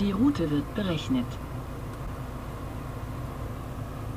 Die 0.00 0.10
Route 0.12 0.50
wird 0.50 0.74
berechnet. 0.74 1.26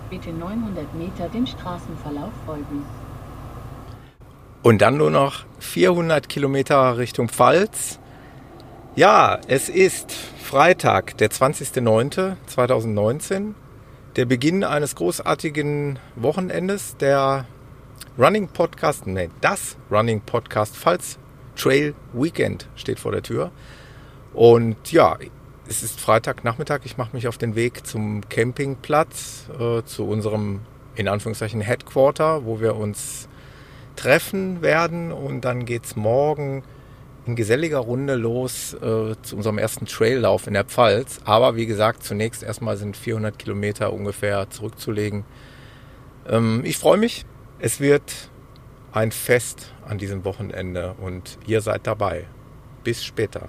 Bitte 0.10 0.32
900 0.32 0.96
Meter 0.96 1.28
dem 1.28 1.46
Straßenverlauf 1.46 2.32
folgen. 2.46 2.86
Und 4.62 4.82
dann 4.82 4.96
nur 4.96 5.12
noch 5.12 5.44
400 5.60 6.30
Kilometer 6.30 6.98
Richtung 6.98 7.28
Pfalz. 7.28 8.00
Ja, 8.96 9.42
es 9.48 9.68
ist 9.68 10.14
Freitag, 10.14 11.18
der 11.18 11.30
20.09.2019. 11.30 13.54
Der 14.16 14.24
Beginn 14.24 14.64
eines 14.64 14.96
großartigen 14.96 16.00
Wochenendes. 16.16 16.96
Der 16.96 17.46
Running 18.18 18.48
Podcast, 18.48 19.06
nee, 19.06 19.30
das 19.42 19.76
Running 19.92 20.22
Podcast 20.22 20.78
Pfalz 20.78 21.20
Trail 21.58 21.94
Weekend 22.14 22.70
steht 22.76 23.02
vor 23.02 23.12
der 23.12 23.24
Tür. 23.24 23.52
Und 24.34 24.94
ja, 24.94 25.18
es 25.68 25.84
ist 25.84 26.00
Freitagnachmittag. 26.00 26.82
Ich 26.84 26.98
mache 26.98 27.16
mich 27.16 27.28
auf 27.28 27.38
den 27.38 27.56
Weg 27.56 27.86
zum 27.86 28.28
Campingplatz, 28.30 29.46
äh, 29.60 29.84
zu 29.84 30.08
unserem 30.08 30.62
in 30.96 31.08
Anführungszeichen 31.08 31.62
Headquarter, 31.62 32.46
wo 32.46 32.60
wir 32.60 32.76
uns 32.76 33.28
treffen 33.96 34.62
werden. 34.62 35.12
Und 35.12 35.42
dann 35.42 35.66
geht 35.66 35.86
es 35.86 35.96
morgen 35.96 36.64
in 37.26 37.36
geselliger 37.36 37.80
Runde 37.80 38.16
los 38.16 38.74
äh, 38.74 39.16
zu 39.22 39.36
unserem 39.36 39.58
ersten 39.58 39.86
Traillauf 39.86 40.48
in 40.48 40.54
der 40.54 40.66
Pfalz. 40.66 41.20
Aber 41.26 41.56
wie 41.56 41.66
gesagt, 41.66 42.04
zunächst 42.04 42.44
erstmal 42.44 42.78
sind 42.78 42.98
400 42.98 43.40
Kilometer 43.40 43.94
ungefähr 43.94 44.50
zurückzulegen. 44.50 45.24
Ähm, 46.28 46.62
ich 46.66 46.78
freue 46.78 46.98
mich. 46.98 47.26
Es 47.60 47.80
wird 47.80 48.30
ein 48.92 49.12
Fest 49.12 49.74
an 49.88 49.98
diesem 49.98 50.26
Wochenende 50.26 50.96
und 51.00 51.38
ihr 51.48 51.62
seid 51.62 51.88
dabei. 51.88 52.26
Bis 52.84 53.04
später. 53.04 53.48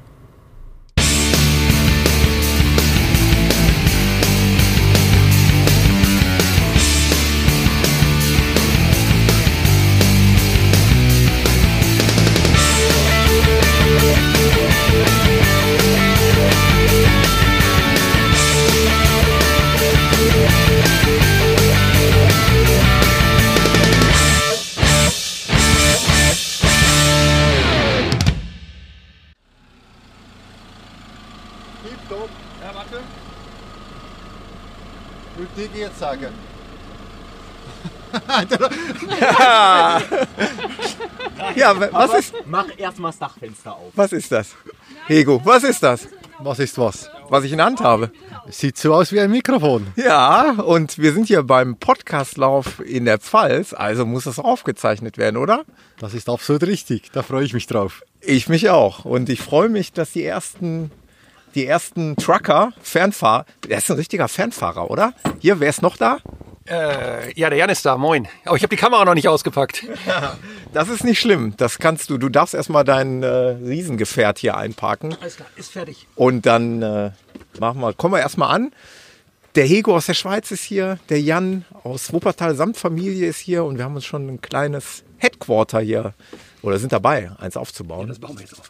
Ja 41.64 41.92
was, 41.92 42.14
ist, 42.14 42.34
Mach 42.46 42.66
erstmal 42.76 43.10
das 43.10 43.18
Dachfenster 43.18 43.74
auf. 43.74 43.92
was 43.94 44.12
ist 44.12 44.30
das? 44.30 44.54
Hego, 45.06 45.40
was 45.44 45.64
ist 45.64 45.82
das? 45.82 46.08
Was 46.40 46.58
ist 46.58 46.76
was? 46.78 47.08
Was 47.28 47.44
ich 47.44 47.52
in 47.52 47.58
der 47.58 47.66
Hand 47.66 47.80
habe. 47.80 48.10
Sieht 48.50 48.76
so 48.76 48.92
aus 48.92 49.12
wie 49.12 49.20
ein 49.20 49.30
Mikrofon. 49.30 49.86
Ja, 49.96 50.50
und 50.52 50.98
wir 50.98 51.12
sind 51.12 51.26
hier 51.26 51.42
beim 51.42 51.76
Podcastlauf 51.76 52.80
in 52.80 53.04
der 53.04 53.18
Pfalz, 53.18 53.72
also 53.72 54.04
muss 54.04 54.24
das 54.24 54.38
aufgezeichnet 54.38 55.16
werden, 55.16 55.36
oder? 55.36 55.64
Das 55.98 56.12
ist 56.12 56.28
absolut 56.28 56.64
richtig. 56.64 57.10
Da 57.12 57.22
freue 57.22 57.44
ich 57.44 57.54
mich 57.54 57.66
drauf. 57.66 58.02
Ich 58.20 58.48
mich 58.48 58.68
auch. 58.68 59.04
Und 59.04 59.28
ich 59.28 59.40
freue 59.40 59.68
mich, 59.68 59.92
dass 59.92 60.12
die 60.12 60.24
ersten, 60.24 60.90
die 61.54 61.66
ersten 61.66 62.16
Trucker, 62.16 62.72
Fernfahrer, 62.82 63.46
der 63.68 63.78
ist 63.78 63.90
ein 63.90 63.96
richtiger 63.96 64.28
Fernfahrer, 64.28 64.90
oder? 64.90 65.14
Hier, 65.38 65.60
wer 65.60 65.70
ist 65.70 65.82
noch 65.82 65.96
da? 65.96 66.18
Äh, 66.66 67.38
ja, 67.38 67.50
der 67.50 67.58
Jan 67.58 67.68
ist 67.70 67.84
da, 67.84 67.98
moin. 67.98 68.26
Aber 68.44 68.56
ich 68.56 68.62
habe 68.62 68.74
die 68.74 68.80
Kamera 68.80 69.04
noch 69.04 69.14
nicht 69.14 69.28
ausgepackt. 69.28 69.84
Das 70.72 70.88
ist 70.88 71.04
nicht 71.04 71.20
schlimm. 71.20 71.54
Das 71.56 71.78
kannst 71.78 72.10
du. 72.10 72.18
Du 72.18 72.28
darfst 72.28 72.52
erstmal 72.52 72.82
dein 72.82 73.22
äh, 73.22 73.26
Riesengefährt 73.28 74.40
hier 74.40 74.56
einparken. 74.56 75.16
Alles 75.20 75.36
klar, 75.36 75.46
ist 75.54 75.70
fertig. 75.70 76.08
Und 76.16 76.46
dann 76.46 76.82
äh, 76.82 77.12
machen 77.60 77.80
wir, 77.80 77.92
kommen 77.92 78.14
wir 78.14 78.18
erstmal 78.18 78.52
an. 78.52 78.72
Der 79.54 79.66
Hego 79.66 79.94
aus 79.94 80.06
der 80.06 80.14
Schweiz 80.14 80.50
ist 80.50 80.64
hier, 80.64 80.98
der 81.10 81.20
Jan 81.20 81.64
aus 81.84 82.12
Wuppertal 82.12 82.56
samt 82.56 82.76
Familie 82.76 83.28
ist 83.28 83.38
hier 83.38 83.62
und 83.62 83.78
wir 83.78 83.84
haben 83.84 83.94
uns 83.94 84.04
schon 84.04 84.26
ein 84.26 84.40
kleines 84.40 85.04
Headquarter 85.18 85.78
hier 85.78 86.14
oder 86.62 86.80
sind 86.80 86.92
dabei, 86.92 87.30
eins 87.38 87.56
aufzubauen. 87.56 88.08
Das 88.08 88.18
bauen 88.18 88.36
wir 88.36 88.40
jetzt 88.44 88.58
auf. 88.58 88.68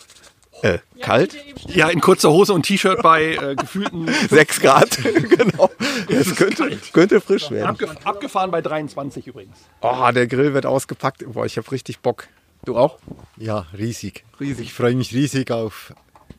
Äh, 0.64 0.78
kalt, 1.02 1.36
Ja, 1.68 1.88
in 1.90 2.00
kurzer 2.00 2.30
Hose 2.30 2.54
und 2.54 2.62
T-Shirt 2.62 3.02
bei 3.02 3.34
äh, 3.34 3.54
gefühlten 3.54 4.08
6 4.30 4.60
Grad, 4.60 4.96
genau. 5.04 5.70
Es 6.08 6.34
könnte, 6.34 6.78
könnte 6.94 7.20
frisch 7.20 7.50
werden. 7.50 7.68
abgef 7.68 7.90
abgefahren 8.04 8.50
bei 8.50 8.62
23 8.62 9.26
übrigens. 9.26 9.58
Oh, 9.82 10.10
der 10.14 10.26
Grill 10.26 10.54
wird 10.54 10.64
ausgepackt. 10.64 11.22
Boah, 11.30 11.44
ich 11.44 11.58
habe 11.58 11.70
richtig 11.70 12.00
Bock. 12.00 12.28
Du 12.64 12.78
auch? 12.78 12.98
Ja, 13.36 13.66
riesig. 13.76 14.24
Riesig. 14.40 14.68
Ich 14.68 14.72
freue 14.72 14.94
mich 14.94 15.12
riesig 15.12 15.50
auf 15.50 15.92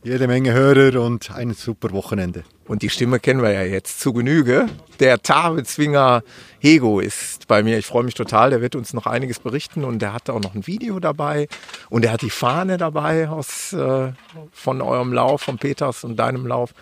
jede 0.06 0.28
Menge 0.28 0.54
Hörer 0.54 1.02
und 1.02 1.32
ein 1.32 1.56
super 1.56 1.92
Wochenende. 1.92 2.44
Und 2.68 2.84
die 2.84 2.92
Stimme 2.92 3.20
kennen 3.20 3.42
wir 3.42 3.52
ja 3.52 3.64
jetzt 3.64 4.00
zu 4.00 4.14
Genüge. 4.14 4.68
Der 5.00 5.20
Tabezwinger 5.20 6.22
Hego 6.60 7.00
ist 7.00 7.48
bei 7.48 7.64
mir. 7.64 7.80
Ich 7.80 7.88
freue 7.88 8.04
mich 8.04 8.14
total. 8.14 8.52
Der 8.52 8.62
wird 8.62 8.76
uns 8.76 8.94
noch 8.94 9.08
einiges 9.08 9.40
berichten 9.40 9.84
und 9.84 10.04
der 10.04 10.14
hat 10.14 10.30
auch 10.30 10.40
noch 10.40 10.54
ein 10.54 10.68
Video 10.68 11.00
dabei. 11.00 11.48
Und 11.90 12.06
er 12.06 12.12
hat 12.12 12.22
die 12.22 12.30
Fahne 12.30 12.78
dabei 12.78 13.30
aus, 13.30 13.74
äh, 13.74 14.12
von 14.52 14.82
eurem 14.84 15.12
Lauf, 15.12 15.42
von 15.42 15.58
Peters 15.58 16.04
und 16.04 16.18
deinem 16.18 16.46
Lauf. 16.46 16.76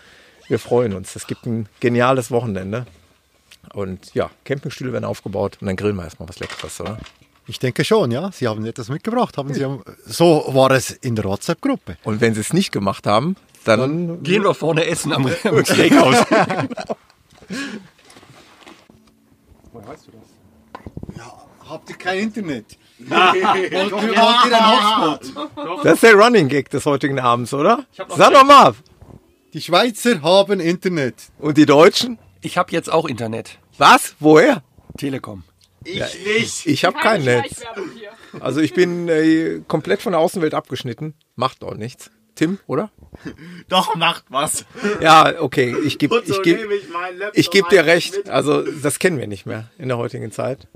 Wir 0.50 0.60
freuen 0.60 0.92
uns. 0.92 1.16
Es 1.16 1.26
gibt 1.26 1.46
ein 1.46 1.70
geniales 1.80 2.30
Wochenende. 2.30 2.86
Und 3.74 4.14
ja, 4.14 4.32
Campingstühle 4.44 4.92
werden 4.92 5.06
aufgebaut 5.06 5.60
und 5.62 5.68
dann 5.68 5.78
grillen 5.78 5.96
wir 5.96 6.04
erstmal 6.04 6.28
was 6.28 6.40
Leckeres, 6.40 6.82
oder? 6.82 6.98
Ich 7.46 7.60
denke 7.60 7.84
schon, 7.84 8.12
ja. 8.12 8.32
Sie 8.32 8.48
haben 8.48 8.66
etwas 8.66 8.90
mitgebracht. 8.90 9.38
Haben 9.38 9.54
Sie, 9.54 9.66
so 10.06 10.46
war 10.48 10.72
es 10.72 10.92
in 10.92 11.16
der 11.16 11.26
WhatsApp-Gruppe. 11.26 11.98
Und 12.04 12.22
wenn 12.22 12.34
sie 12.34 12.42
es 12.42 12.54
nicht 12.54 12.72
gemacht 12.72 13.06
haben, 13.06 13.36
dann 13.66 14.24
Gehen 14.24 14.44
wir 14.44 14.54
vorne 14.54 14.86
essen 14.86 15.12
am, 15.14 15.26
am 15.44 15.66
Steakhouse. 15.66 16.26
Woher 19.72 19.88
weißt 19.88 20.08
du 20.08 20.12
das? 20.12 21.18
Ja, 21.18 21.34
habt 21.70 21.90
ihr 21.90 21.98
kein 21.98 22.20
Internet? 22.20 22.78
wollt, 23.00 23.36
ihr, 23.36 23.72
wollt 23.72 24.46
ihr 24.46 24.64
einen 24.64 25.14
Hotspot? 25.14 25.86
Das 25.86 25.94
ist 25.96 26.04
der 26.04 26.16
Running 26.16 26.48
Gag 26.48 26.70
des 26.70 26.86
heutigen 26.86 27.20
Abends, 27.20 27.54
oder? 27.54 27.86
Sag 28.16 28.34
doch 28.34 28.46
mal. 28.46 28.74
Die 29.54 29.62
Schweizer 29.62 30.22
haben 30.22 30.60
Internet. 30.60 31.16
Und 31.40 31.58
die 31.58 31.66
Deutschen? 31.66 32.18
Ich 32.42 32.58
habe 32.58 32.72
jetzt 32.72 32.92
auch 32.92 33.06
Internet. 33.06 33.60
Was? 33.78 34.16
Woher? 34.20 34.64
Telekom. 34.98 35.44
Ich 35.86 36.86
habe 36.86 36.98
kein 37.00 37.24
Netz. 37.24 37.62
Also 38.40 38.62
ich 38.62 38.74
bin 38.74 39.08
äh, 39.10 39.62
komplett 39.68 40.02
von 40.02 40.14
der 40.14 40.20
Außenwelt 40.20 40.54
abgeschnitten. 40.54 41.14
Macht 41.36 41.64
auch 41.64 41.76
nichts. 41.76 42.12
Tim, 42.36 42.58
oder? 42.66 42.92
Doch, 43.70 43.96
macht 43.96 44.26
was. 44.30 44.66
Ja, 45.02 45.40
okay. 45.40 45.76
Ich 45.86 46.00
gebe 46.00 46.24
so 46.26 46.34
ich 46.34 46.42
geb, 46.42 46.60
ich 46.72 47.40
ich 47.40 47.52
geb 47.52 47.70
dir 47.70 47.86
recht. 47.86 48.18
mit. 48.18 48.30
Also 48.30 48.64
das 48.64 48.98
kennen 49.00 49.20
wir 49.20 49.28
nicht 49.28 49.46
mehr 49.46 49.70
in 49.78 49.88
der 49.88 49.98
heutigen 49.98 50.32
Zeit. 50.32 50.68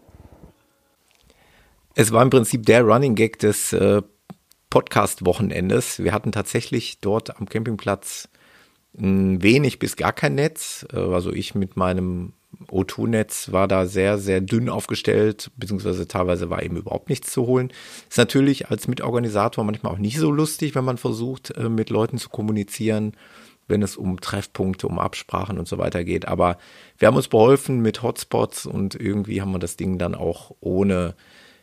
Es 1.96 2.12
war 2.12 2.22
im 2.22 2.30
Prinzip 2.30 2.64
der 2.68 2.84
Running 2.84 3.16
Gag 3.16 3.40
des 3.40 3.74
äh, 3.74 4.04
Podcast-Wochenendes. 4.70 6.04
Wir 6.04 6.14
hatten 6.14 6.32
tatsächlich 6.32 7.00
dort 7.00 7.38
am 7.40 7.50
Campingplatz 7.50 8.30
ein 8.96 9.42
wenig 9.42 9.80
bis 9.80 9.96
gar 9.96 10.14
kein 10.14 10.36
Netz. 10.36 10.86
Äh, 10.94 10.98
Also 11.00 11.34
ich 11.34 11.56
mit 11.56 11.76
meinem 11.76 12.34
O2-Netz 12.68 13.52
war 13.52 13.68
da 13.68 13.86
sehr, 13.86 14.18
sehr 14.18 14.42
dünn 14.42 14.70
aufgestellt, 14.70 15.52
beziehungsweise 15.58 16.08
teilweise 16.08 16.50
war 16.50 16.64
eben 16.64 16.78
überhaupt 16.78 17.10
nichts 17.10 17.32
zu 17.32 17.46
holen. 17.46 17.72
Ist 18.10 18.18
natürlich 18.18 18.70
als 18.70 18.88
Mitorganisator 18.88 19.64
manchmal 19.64 19.94
auch 19.94 19.98
nicht 19.98 20.18
so 20.18 20.32
lustig, 20.32 20.76
wenn 20.76 20.86
man 20.86 20.98
versucht, 20.98 21.52
äh, 21.52 21.70
mit 21.70 21.90
Leuten 21.90 22.18
zu 22.18 22.30
kommunizieren, 22.30 23.14
wenn 23.68 23.82
es 23.82 23.98
um 23.98 24.20
Treffpunkte, 24.22 24.88
um 24.88 25.00
Absprachen 25.00 25.60
und 25.60 25.68
so 25.68 25.78
weiter 25.78 26.04
geht. 26.04 26.28
Aber 26.28 26.58
wir 26.98 27.08
haben 27.08 27.18
uns 27.18 27.28
beholfen 27.28 27.82
mit 27.82 28.02
Hotspots 28.02 28.66
und 28.66 28.96
irgendwie 28.96 29.42
haben 29.42 29.52
wir 29.52 29.60
das 29.60 29.78
Ding 29.78 29.98
dann 29.98 30.16
auch 30.16 30.56
ohne 30.60 31.16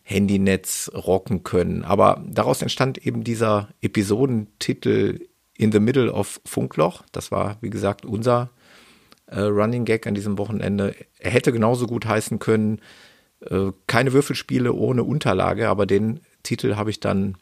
Handynetz 0.03 0.91
rocken 0.95 1.45
können. 1.45 1.83
Aber 1.83 2.23
daraus 2.29 2.61
entstand 2.61 2.99
eben 3.07 3.25
dieser 3.25 3.69
Episodentitel 3.81 5.21
In 5.57 5.73
the 5.73 5.81
Middle 5.81 6.13
of 6.13 6.41
Funkloch. 6.45 7.03
Das 7.13 7.33
war, 7.33 7.57
wie 7.63 7.71
gesagt, 7.71 8.05
unser 8.05 8.51
äh, 9.35 9.41
Running 9.41 9.85
Gag 9.85 10.07
an 10.07 10.15
diesem 10.15 10.39
Wochenende. 10.39 10.95
Er 11.19 11.31
hätte 11.31 11.53
genauso 11.53 11.87
gut 11.87 12.07
heißen 12.07 12.39
können, 12.39 12.81
äh, 13.41 13.73
keine 13.87 14.13
Würfelspiele 14.13 14.73
ohne 14.73 15.05
Unterlage, 15.05 15.69
aber 15.69 15.87
den 15.87 16.21
Titel 16.43 16.77
habe 16.77 16.91
ich 16.91 17.01
dann 17.01 17.37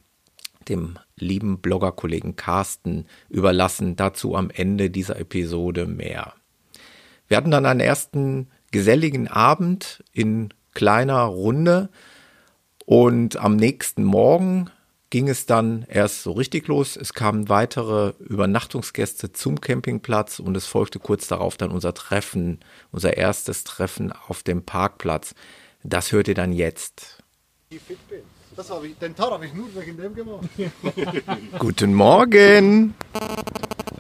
dem 0.69 0.99
lieben 1.17 1.59
Bloggerkollegen 1.59 2.37
Carsten 2.37 3.07
überlassen. 3.29 3.97
Dazu 3.97 4.37
am 4.37 4.51
Ende 4.51 4.91
dieser 4.91 5.19
Episode 5.19 5.87
mehr. 5.87 6.35
Wir 7.29 7.37
hatten 7.37 7.51
dann 7.51 7.67
einen 7.67 7.81
ersten 7.81 8.49
geselligen 8.71 9.29
Abend 9.29 10.05
in 10.13 10.55
kleiner 10.73 11.23
Runde 11.23 11.91
und 12.87 13.37
am 13.37 13.57
nächsten 13.57 14.05
Morgen 14.05 14.71
ging 15.13 15.29
es 15.29 15.45
dann 15.45 15.85
erst 15.91 16.23
so 16.23 16.33
richtig 16.33 16.69
los. 16.69 16.97
Es 16.97 17.13
kamen 17.13 17.51
weitere 17.51 18.15
Übernachtungsgäste 18.19 19.31
zum 19.31 19.61
Campingplatz 19.61 20.39
und 20.39 20.57
es 20.57 20.65
folgte 20.65 21.01
kurz 21.01 21.29
darauf 21.29 21.59
dann 21.59 21.71
unser 21.71 21.93
Treffen, 21.93 22.61
unser 22.93 23.19
erstes 23.19 23.63
Treffen 23.63 24.11
auf 24.11 24.43
dem 24.43 24.65
Parkplatz. 24.65 25.35
Das 25.83 26.13
hört 26.13 26.29
ihr 26.29 26.35
dann 26.35 26.55
jetzt. 26.55 27.23
Ich, 27.69 27.83
den 29.03 29.15
Tar 29.15 29.33
habe 29.33 29.45
ich 29.45 29.53
nur 29.53 29.69
wegen 29.75 29.99
dem 29.99 30.15
gemacht. 30.15 30.49
Guten 31.59 31.93
Morgen. 31.93 32.95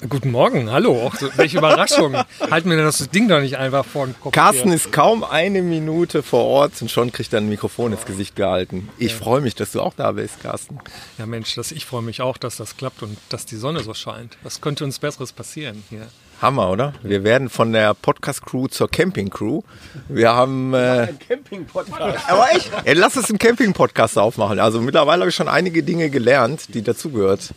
Guten 0.08 0.32
Morgen, 0.32 0.70
hallo. 0.70 1.06
Auch 1.06 1.14
so, 1.14 1.28
welche 1.36 1.58
Überraschung. 1.58 2.16
Halten 2.50 2.70
wir 2.70 2.76
das 2.76 3.08
Ding 3.10 3.28
doch 3.28 3.40
nicht 3.40 3.56
einfach 3.56 3.84
vor 3.84 4.06
den 4.06 4.18
Kopf. 4.18 4.32
Carsten 4.32 4.68
her. 4.68 4.74
ist 4.74 4.90
kaum 4.90 5.22
eine 5.22 5.62
Minute 5.62 6.24
vor 6.24 6.44
Ort 6.44 6.82
und 6.82 6.90
schon 6.90 7.12
kriegt 7.12 7.32
er 7.32 7.40
ein 7.40 7.48
Mikrofon 7.48 7.92
ins 7.92 8.04
Gesicht 8.04 8.34
gehalten. 8.34 8.88
Ich 8.98 9.14
freue 9.14 9.40
mich, 9.40 9.54
dass 9.54 9.70
du 9.70 9.80
auch 9.80 9.94
da 9.94 10.12
bist, 10.12 10.42
Carsten. 10.42 10.78
Ja, 11.18 11.26
Mensch, 11.26 11.54
das, 11.54 11.70
ich 11.70 11.86
freue 11.86 12.02
mich 12.02 12.20
auch, 12.20 12.36
dass 12.36 12.56
das 12.56 12.76
klappt 12.76 13.02
und 13.04 13.16
dass 13.28 13.46
die 13.46 13.56
Sonne 13.56 13.80
so 13.80 13.94
scheint. 13.94 14.36
Was 14.42 14.60
könnte 14.60 14.82
uns 14.84 14.98
Besseres 14.98 15.32
passieren 15.32 15.84
hier? 15.88 16.08
Hammer, 16.40 16.70
oder? 16.70 16.92
Wir 17.04 17.22
werden 17.22 17.48
von 17.48 17.72
der 17.72 17.94
Podcast-Crew 17.94 18.66
zur 18.66 18.90
Camping-Crew. 18.90 19.62
Wir 20.08 20.34
haben. 20.34 20.74
Äh, 20.74 21.14
Camping-Podcast. 21.28 22.28
aber 22.28 22.50
echt? 22.50 22.68
Ey, 22.82 22.94
lass 22.94 23.16
uns 23.16 23.30
einen 23.30 23.38
Camping-Podcast 23.38 24.18
aufmachen. 24.18 24.58
Also 24.58 24.80
mittlerweile 24.80 25.20
habe 25.20 25.28
ich 25.28 25.36
schon 25.36 25.46
einige 25.46 25.84
Dinge 25.84 26.10
gelernt, 26.10 26.74
die 26.74 26.82
dazugehört, 26.82 27.54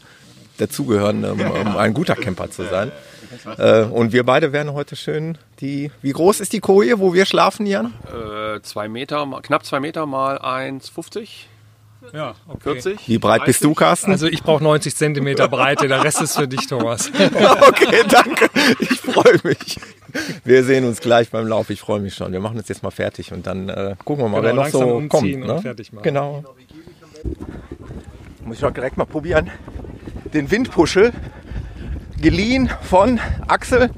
dazugehören, 0.58 1.24
um, 1.26 1.40
um 1.42 1.78
ein 1.78 1.94
guter 1.94 2.16
Camper 2.16 2.50
zu 2.52 2.64
sein. 2.66 2.92
Äh, 3.58 3.82
und 3.84 4.14
wir 4.14 4.24
beide 4.24 4.54
werden 4.54 4.74
heute 4.74 4.96
schön 4.96 5.38
die. 5.60 5.92
Wie 6.02 6.12
groß 6.12 6.40
ist 6.40 6.54
die 6.54 6.60
Koje, 6.60 7.00
wo 7.00 7.14
wir 7.14 7.26
schlafen, 7.26 7.66
Jan? 7.66 7.94
Äh, 8.08 8.62
zwei 8.62 8.88
Meter, 8.88 9.26
mal- 9.26 9.42
knapp 9.42 9.66
zwei 9.66 9.80
Meter 9.80 10.06
mal 10.06 10.38
1,50, 10.38 11.48
Ja, 12.14 12.36
okay. 12.48 12.60
40. 12.80 13.08
Wie 13.08 13.18
breit 13.18 13.46
bist 13.46 13.64
du, 13.64 13.74
Carsten? 13.74 14.12
Also 14.12 14.28
ich 14.28 14.44
brauche 14.44 14.64
90 14.64 14.96
Zentimeter 14.96 15.48
Breite, 15.48 15.88
der 15.88 16.04
Rest 16.04 16.22
ist 16.22 16.38
für 16.38 16.48
dich, 16.48 16.68
Thomas. 16.68 17.12
Okay, 17.68 18.04
danke. 18.08 18.48
Ich 18.80 19.00
freue 19.02 19.40
mich. 19.44 19.80
Wir 20.46 20.64
sehen 20.64 20.86
uns 20.86 21.02
gleich 21.02 21.30
beim 21.32 21.48
Lauf. 21.48 21.70
Ich 21.72 21.82
freue 21.82 22.00
mich 22.00 22.14
schon. 22.16 22.32
Wir 22.32 22.40
machen 22.40 22.58
uns 22.58 22.70
jetzt 22.70 22.84
mal 22.84 22.92
fertig 22.92 23.34
und 23.34 23.46
dann 23.48 23.68
äh, 23.70 23.96
gucken 24.06 24.24
wir 24.24 24.30
mal, 24.30 24.42
Genau, 24.42 24.56
wer 24.56 24.64
noch 24.64 24.68
so 24.72 24.80
umziehen 24.80 25.10
kommt. 25.10 25.50
und 25.50 25.56
Ne? 25.58 25.62
fertig 25.62 25.92
machen. 25.92 26.04
Genau. 26.04 26.44
Muss 28.46 28.56
ich 28.58 28.62
doch 28.62 28.72
direkt 28.72 28.98
mal 28.98 29.06
probieren. 29.06 29.50
Den 30.36 30.52
Windpuschel, 30.52 31.14
geliehen 32.22 32.70
von 32.82 33.22
Axel, 33.48 33.90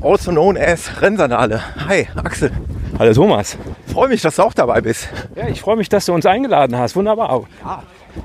also 0.00 0.30
known 0.30 0.56
as 0.56 1.02
Rennsandale. 1.02 1.62
Hi, 1.88 2.06
Axel. 2.14 2.52
Hallo 2.96 3.12
Thomas. 3.12 3.58
Freue 3.92 4.06
mich, 4.06 4.22
dass 4.22 4.36
du 4.36 4.44
auch 4.44 4.54
dabei 4.54 4.80
bist. 4.82 5.08
Ja, 5.34 5.48
ich 5.48 5.60
freue 5.60 5.74
mich, 5.74 5.88
dass 5.88 6.06
du 6.06 6.12
uns 6.14 6.26
eingeladen 6.26 6.78
hast. 6.78 6.94
Wunderbar. 6.94 7.48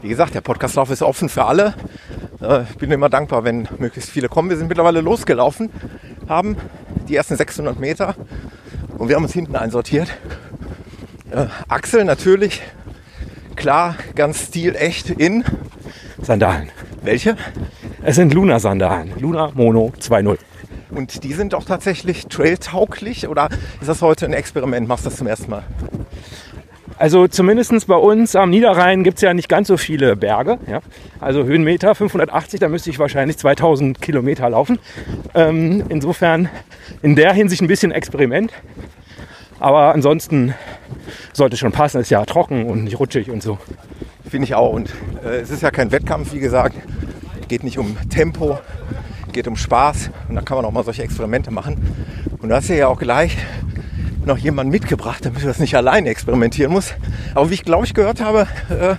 Wie 0.04 0.10
gesagt, 0.10 0.36
der 0.36 0.42
Podcastlauf 0.42 0.92
ist 0.92 1.02
offen 1.02 1.28
für 1.28 1.46
alle. 1.46 1.74
Äh, 2.40 2.66
Ich 2.70 2.78
bin 2.78 2.92
immer 2.92 3.10
dankbar, 3.10 3.44
wenn 3.44 3.68
möglichst 3.80 4.12
viele 4.12 4.30
kommen. 4.30 4.52
Wir 4.52 4.58
sind 4.58 4.68
mittlerweile 4.68 5.02
losgelaufen, 5.02 5.72
haben 6.28 6.56
die 7.08 7.16
ersten 7.16 7.36
600 7.36 7.80
Meter 7.80 8.14
und 9.00 9.10
wir 9.10 9.16
haben 9.16 9.24
uns 9.24 9.34
hinten 9.34 9.56
einsortiert. 9.56 10.10
Äh, 11.32 11.48
Axel 11.68 12.04
natürlich, 12.06 12.62
klar, 13.56 13.96
ganz 14.14 14.50
stilecht 14.50 15.10
in. 15.10 15.44
Sandalen. 16.22 16.70
Welche? 17.10 17.36
Es 18.04 18.18
sind 18.18 18.36
Luna-Sandalen. 18.36 19.14
Luna 19.20 19.50
Mono 19.56 19.92
2.0. 20.00 20.38
Und 20.92 21.24
die 21.24 21.34
sind 21.34 21.56
auch 21.56 21.64
tatsächlich 21.64 22.28
trailtauglich 22.28 23.28
oder 23.28 23.50
ist 23.82 23.88
das 23.90 24.04
heute 24.04 24.28
ein 24.28 24.34
Experiment? 24.34 24.88
Machst 24.88 25.06
du 25.06 25.10
das 25.10 25.18
zum 25.18 25.26
ersten 25.26 25.50
Mal? 25.50 25.64
Also 27.00 27.28
zumindest 27.28 27.88
bei 27.88 27.96
uns 27.96 28.36
am 28.36 28.52
Niederrhein 28.52 29.04
gibt 29.04 29.18
es 29.18 29.24
ja 29.24 29.34
nicht 29.34 29.50
ganz 29.50 29.70
so 29.70 29.78
viele 29.78 30.16
Berge. 30.16 30.60
Ja? 30.68 30.82
Also 31.20 31.46
Höhenmeter 31.46 31.96
580, 31.96 32.60
da 32.60 32.70
müsste 32.70 32.92
ich 32.92 33.00
wahrscheinlich 33.00 33.40
2000 33.40 34.00
Kilometer 34.00 34.48
laufen. 34.48 34.78
Ähm, 35.34 35.86
insofern 35.90 36.48
in 37.02 37.16
der 37.16 37.34
Hinsicht 37.34 37.64
ein 37.64 37.68
bisschen 37.68 37.92
Experiment. 37.92 38.54
Aber 39.60 39.96
ansonsten 39.96 40.54
sollte 41.34 41.58
schon 41.58 41.72
passen. 41.72 42.02
Ist 42.02 42.12
ja 42.12 42.24
trocken 42.26 42.68
und 42.68 42.84
nicht 42.84 43.00
rutschig 43.00 43.32
und 43.32 43.42
so. 43.42 43.58
Finde 44.30 44.46
ich 44.46 44.56
auch. 44.56 44.74
Und 44.74 44.94
äh, 45.24 45.40
es 45.40 45.50
ist 45.50 45.62
ja 45.62 45.72
kein 45.72 45.92
Wettkampf, 45.92 46.34
wie 46.34 46.40
gesagt. 46.40 46.76
Geht 47.48 47.64
nicht 47.64 47.80
um 47.80 47.98
Tempo, 48.10 48.60
geht 49.32 49.48
um 49.48 49.56
Spaß. 49.56 50.12
Und 50.28 50.36
da 50.36 50.42
kann 50.42 50.56
man 50.58 50.66
auch 50.66 50.72
mal 50.72 50.84
solche 50.84 51.02
Experimente 51.02 51.50
machen. 51.50 51.78
Und 52.40 52.50
du 52.50 52.56
hast 52.56 52.70
ja 52.70 52.88
auch 52.88 53.00
gleich 53.00 53.36
noch 54.26 54.38
jemanden 54.38 54.72
mitgebracht, 54.72 55.26
damit 55.26 55.42
du 55.42 55.48
das 55.48 55.60
nicht 55.60 55.76
alleine 55.76 56.10
experimentieren 56.10 56.72
musst. 56.72 56.96
Aber 57.34 57.50
wie 57.50 57.56
ich 57.56 57.66
glaube 57.66 57.86
ich 57.86 57.96
gehört 57.96 58.22
habe, 58.22 58.48
äh, 58.70 58.96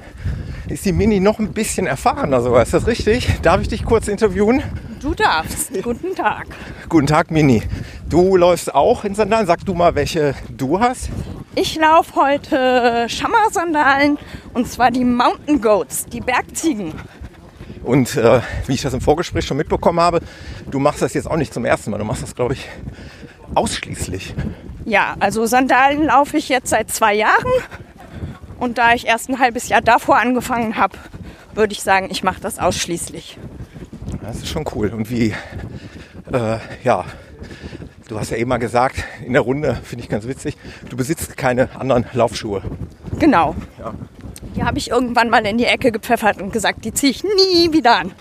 ist 0.72 0.84
die 0.84 0.92
Mini 0.92 1.20
noch 1.20 1.38
ein 1.38 1.52
bisschen 1.52 1.86
erfahrener 1.86 2.40
sogar. 2.40 2.62
Ist 2.62 2.74
das 2.74 2.88
richtig? 2.88 3.40
Darf 3.42 3.60
ich 3.60 3.68
dich 3.68 3.84
kurz 3.84 4.08
interviewen? 4.08 4.62
Du 5.00 5.14
darfst. 5.14 5.72
Guten 5.82 6.14
Tag. 6.16 6.46
Guten 6.88 7.06
Tag, 7.06 7.30
Mini. 7.30 7.62
Du 8.08 8.36
läufst 8.36 8.74
auch 8.74 9.04
in 9.04 9.14
Sandalen. 9.14 9.46
Sag 9.46 9.64
du 9.64 9.74
mal, 9.74 9.94
welche 9.94 10.34
du 10.48 10.80
hast. 10.80 11.08
Ich 11.56 11.74
laufe 11.74 12.14
heute 12.14 13.06
Schammer-Sandalen 13.08 14.18
und 14.54 14.70
zwar 14.70 14.92
die 14.92 15.04
Mountain 15.04 15.60
Goats, 15.60 16.06
die 16.06 16.20
Bergziegen. 16.20 16.94
Und 17.82 18.16
äh, 18.16 18.40
wie 18.66 18.74
ich 18.74 18.82
das 18.82 18.94
im 18.94 19.00
Vorgespräch 19.00 19.46
schon 19.46 19.56
mitbekommen 19.56 19.98
habe, 19.98 20.20
du 20.70 20.78
machst 20.78 21.02
das 21.02 21.12
jetzt 21.12 21.28
auch 21.28 21.36
nicht 21.36 21.52
zum 21.52 21.64
ersten 21.64 21.90
Mal. 21.90 21.98
Du 21.98 22.04
machst 22.04 22.22
das, 22.22 22.36
glaube 22.36 22.54
ich, 22.54 22.68
ausschließlich. 23.56 24.34
Ja, 24.84 25.16
also 25.18 25.44
Sandalen 25.44 26.04
laufe 26.04 26.36
ich 26.36 26.48
jetzt 26.48 26.70
seit 26.70 26.90
zwei 26.92 27.14
Jahren 27.14 27.52
und 28.60 28.78
da 28.78 28.94
ich 28.94 29.08
erst 29.08 29.28
ein 29.28 29.40
halbes 29.40 29.68
Jahr 29.68 29.80
davor 29.80 30.18
angefangen 30.18 30.76
habe, 30.76 30.96
würde 31.54 31.72
ich 31.72 31.82
sagen, 31.82 32.08
ich 32.12 32.22
mache 32.22 32.40
das 32.40 32.60
ausschließlich. 32.60 33.38
Das 34.22 34.36
ist 34.36 34.48
schon 34.48 34.64
cool. 34.74 34.90
Und 34.90 35.10
wie, 35.10 35.34
äh, 36.32 36.58
ja, 36.84 37.04
du 38.10 38.18
hast 38.18 38.30
ja 38.30 38.36
eben 38.36 38.48
mal 38.48 38.58
gesagt, 38.58 38.96
in 39.24 39.32
der 39.32 39.42
Runde, 39.42 39.78
finde 39.84 40.02
ich 40.04 40.10
ganz 40.10 40.26
witzig, 40.26 40.56
du 40.88 40.96
besitzt 40.96 41.36
keine 41.36 41.68
anderen 41.78 42.04
Laufschuhe. 42.12 42.62
Genau. 43.18 43.54
Die 44.56 44.64
habe 44.64 44.78
ich 44.78 44.90
irgendwann 44.90 45.30
mal 45.30 45.46
in 45.46 45.58
die 45.58 45.64
Ecke 45.66 45.92
gepfeffert 45.92 46.42
und 46.42 46.52
gesagt, 46.52 46.84
die 46.84 46.92
ziehe 46.92 47.12
ich 47.12 47.22
nie 47.22 47.72
wieder 47.72 47.98
an. 47.98 48.12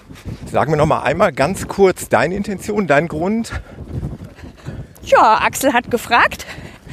Sag 0.52 0.70
mir 0.70 0.78
noch 0.78 0.86
mal 0.86 1.02
einmal 1.02 1.32
ganz 1.32 1.68
kurz 1.68 2.08
deine 2.08 2.36
Intention, 2.36 2.86
dein 2.86 3.08
Grund. 3.08 3.52
Ja, 5.02 5.40
Axel 5.42 5.74
hat 5.74 5.90
gefragt. 5.90 6.46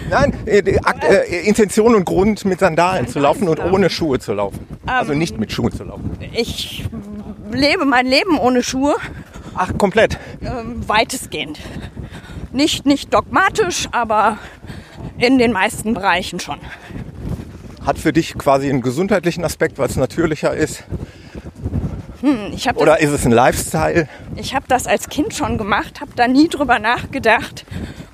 Nein, 0.09 0.33
äh, 0.47 0.59
äh, 0.61 1.47
Intention 1.47 1.95
und 1.95 2.05
Grund 2.05 2.45
mit 2.45 2.61
Sandalen 2.61 3.09
zu 3.09 3.19
laufen 3.19 3.49
und 3.49 3.61
ohne 3.61 3.91
Schuhe 3.91 4.19
zu 4.19 4.33
laufen. 4.33 4.67
Also 4.87 5.13
Ähm. 5.13 5.19
nicht 5.19 5.39
mit 5.39 5.53
Schuhen 5.53 5.73
zu 5.73 5.85
laufen. 5.85 6.17
Ich 6.33 6.87
lebe 7.51 7.85
mein 7.85 8.07
Leben 8.07 8.39
ohne 8.39 8.63
Schuhe. 8.63 8.95
Ach, 9.55 9.77
komplett. 9.77 10.19
ähm, 10.43 10.87
weitestgehend. 10.87 11.59
Nicht, 12.57 12.87
nicht 12.87 13.13
dogmatisch, 13.13 13.87
aber 13.93 14.39
in 15.19 15.37
den 15.37 15.53
meisten 15.53 15.93
Bereichen 15.93 16.41
schon. 16.41 16.59
Hat 17.85 17.99
für 17.99 18.15
dich 18.15 18.33
quasi 18.39 18.71
einen 18.71 18.81
gesundheitlichen 18.81 19.45
Aspekt, 19.45 19.77
weil 19.77 19.91
es 19.91 19.97
natürlicher 19.97 20.55
ist? 20.55 20.85
Habe 22.23 22.79
Oder 22.79 22.95
das, 22.95 23.03
ist 23.03 23.11
es 23.11 23.27
ein 23.27 23.33
Lifestyle? 23.33 24.09
ich 24.37 24.55
hab 24.55 24.67
das 24.69 24.87
als 24.87 25.11
Kind 25.11 25.35
schon 25.35 25.59
gemacht, 25.59 26.01
habe 26.01 26.13
da 26.17 26.29
nie 26.29 26.49
drüber 26.49 26.79
nachgedacht. 26.79 27.67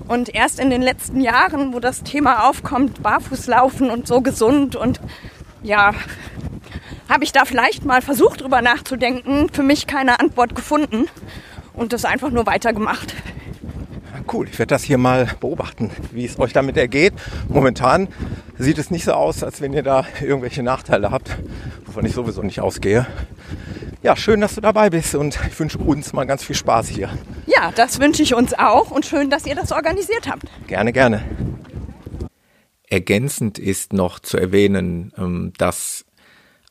Und 0.09 0.35
erst 0.35 0.59
in 0.59 0.71
den 0.71 0.83
letzten 0.83 1.21
Jahren, 1.21 1.73
wo 1.73 1.79
das 1.79 2.03
Thema 2.03 2.49
aufkommt, 2.49 3.01
Barfußlaufen 3.01 3.91
und 3.91 4.09
so 4.09 4.23
gesund 4.23 4.75
und 4.75 5.01
ja, 5.63 5.93
habe 7.09 7.23
ich 7.23 7.31
da 7.31 7.45
vielleicht 7.45 7.85
mal 7.85 8.03
versucht 8.03 8.41
drüber 8.41 8.61
nachzudenken, 8.61 9.51
für 9.53 9.63
mich 9.63 9.87
keine 9.87 10.19
Antwort 10.19 10.57
gefunden 10.57 11.07
und 11.75 11.93
das 11.93 12.05
einfach 12.05 12.31
nur 12.31 12.45
weitergemacht. 12.47 13.15
Cool, 14.33 14.49
ich 14.49 14.59
werde 14.59 14.71
das 14.71 14.83
hier 14.83 14.97
mal 14.97 15.29
beobachten, 15.41 15.91
wie 16.11 16.25
es 16.25 16.39
euch 16.39 16.55
damit 16.55 16.79
ergeht. 16.79 17.13
Momentan 17.49 18.09
sieht 18.59 18.79
es 18.79 18.91
nicht 18.91 19.05
so 19.05 19.13
aus, 19.13 19.43
als 19.43 19.61
wenn 19.61 19.75
ihr 19.75 19.83
da 19.83 20.07
irgendwelche 20.23 20.63
Nachteile 20.63 21.11
habt, 21.11 21.37
wovon 21.85 22.07
ich 22.07 22.15
sowieso 22.15 22.43
nicht 22.43 22.61
ausgehe. 22.61 23.07
Ja, 24.03 24.17
schön, 24.17 24.41
dass 24.41 24.55
du 24.55 24.63
dabei 24.63 24.89
bist 24.89 25.15
und 25.15 25.39
ich 25.47 25.61
wünsche 25.61 25.79
uns 25.79 26.15
mal 26.15 26.25
ganz 26.25 26.43
viel 26.45 26.57
Spaß 26.57 26.89
hier. 26.89 27.11
Ja, 27.47 27.73
das 27.75 28.01
wünsche 28.01 28.23
ich 28.23 28.35
uns 28.35 28.55
auch 28.55 28.91
und 28.91 29.05
schön, 29.05 29.29
dass 29.29 29.47
ihr 29.47 29.55
das 29.55 29.71
organisiert 29.71 30.27
habt. 30.29 30.45
Gerne, 30.67 30.93
gerne. 30.93 31.23
Ergänzend 32.89 33.59
ist 33.59 33.93
noch 33.93 34.19
zu 34.19 34.39
erwähnen, 34.39 35.13
ähm, 35.19 35.53
dass 35.59 36.07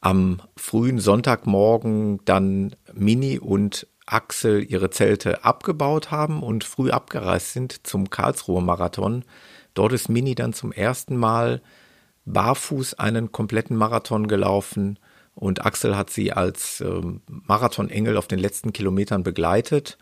am 0.02 0.42
frühen 0.58 1.00
Sonntagmorgen 1.00 2.20
dann 2.26 2.76
Mini 2.94 3.38
und 3.38 3.88
Axel 4.06 4.64
ihre 4.64 4.90
Zelte 4.90 5.44
abgebaut 5.44 6.12
haben 6.12 6.44
und 6.44 6.64
früh 6.64 6.92
abgereist 6.92 7.54
sind 7.54 7.86
zum 7.88 8.10
Karlsruher 8.10 8.62
Marathon. 8.62 9.24
Dort 9.74 9.94
ist 9.94 10.10
Mini 10.10 10.36
dann 10.36 10.54
zum 10.54 10.72
ersten 10.72 11.16
Mal 11.16 11.62
barfuß 12.26 12.96
einen 12.96 13.32
kompletten 13.32 13.76
Marathon 13.76 14.28
gelaufen 14.28 15.00
und 15.34 15.66
Axel 15.66 15.96
hat 15.96 16.10
sie 16.10 16.34
als 16.34 16.82
ähm, 16.82 17.22
Marathonengel 17.28 18.18
auf 18.18 18.28
den 18.28 18.40
letzten 18.40 18.74
Kilometern 18.74 19.24
begleitet. 19.24 19.98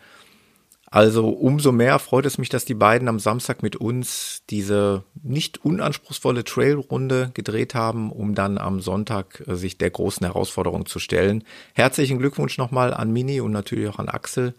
Also 0.91 1.29
umso 1.29 1.71
mehr 1.71 1.99
freut 1.99 2.25
es 2.25 2.39
mich, 2.39 2.49
dass 2.49 2.65
die 2.65 2.73
beiden 2.73 3.07
am 3.07 3.19
Samstag 3.19 3.61
mit 3.61 3.75
uns 3.75 4.41
diese 4.49 5.03
nicht 5.21 5.63
unanspruchsvolle 5.63 6.43
Trailrunde 6.43 7.29
gedreht 7.35 7.75
haben, 7.75 8.11
um 8.11 8.33
dann 8.33 8.57
am 8.57 8.81
Sonntag 8.81 9.43
äh, 9.47 9.55
sich 9.55 9.77
der 9.77 9.91
großen 9.91 10.25
Herausforderung 10.25 10.87
zu 10.87 10.97
stellen. 10.97 11.43
Herzlichen 11.73 12.17
Glückwunsch 12.17 12.57
nochmal 12.57 12.93
an 12.93 13.11
Mini 13.11 13.39
und 13.39 13.51
natürlich 13.51 13.87
auch 13.87 13.99
an 13.99 14.09
Axel 14.09 14.55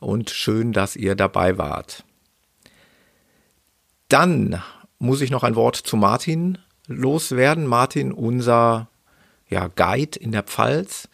und 0.00 0.30
schön, 0.30 0.72
dass 0.72 0.96
ihr 0.96 1.14
dabei 1.14 1.58
wart. 1.58 2.04
Dann 4.08 4.60
muss 4.98 5.20
ich 5.20 5.30
noch 5.30 5.44
ein 5.44 5.54
Wort 5.54 5.76
zu 5.76 5.96
Martin 5.96 6.58
loswerden. 6.88 7.66
Martin, 7.66 8.12
unser 8.12 8.88
ja, 9.48 9.68
Guide 9.68 10.18
in 10.18 10.32
der 10.32 10.42
Pfalz 10.42 11.08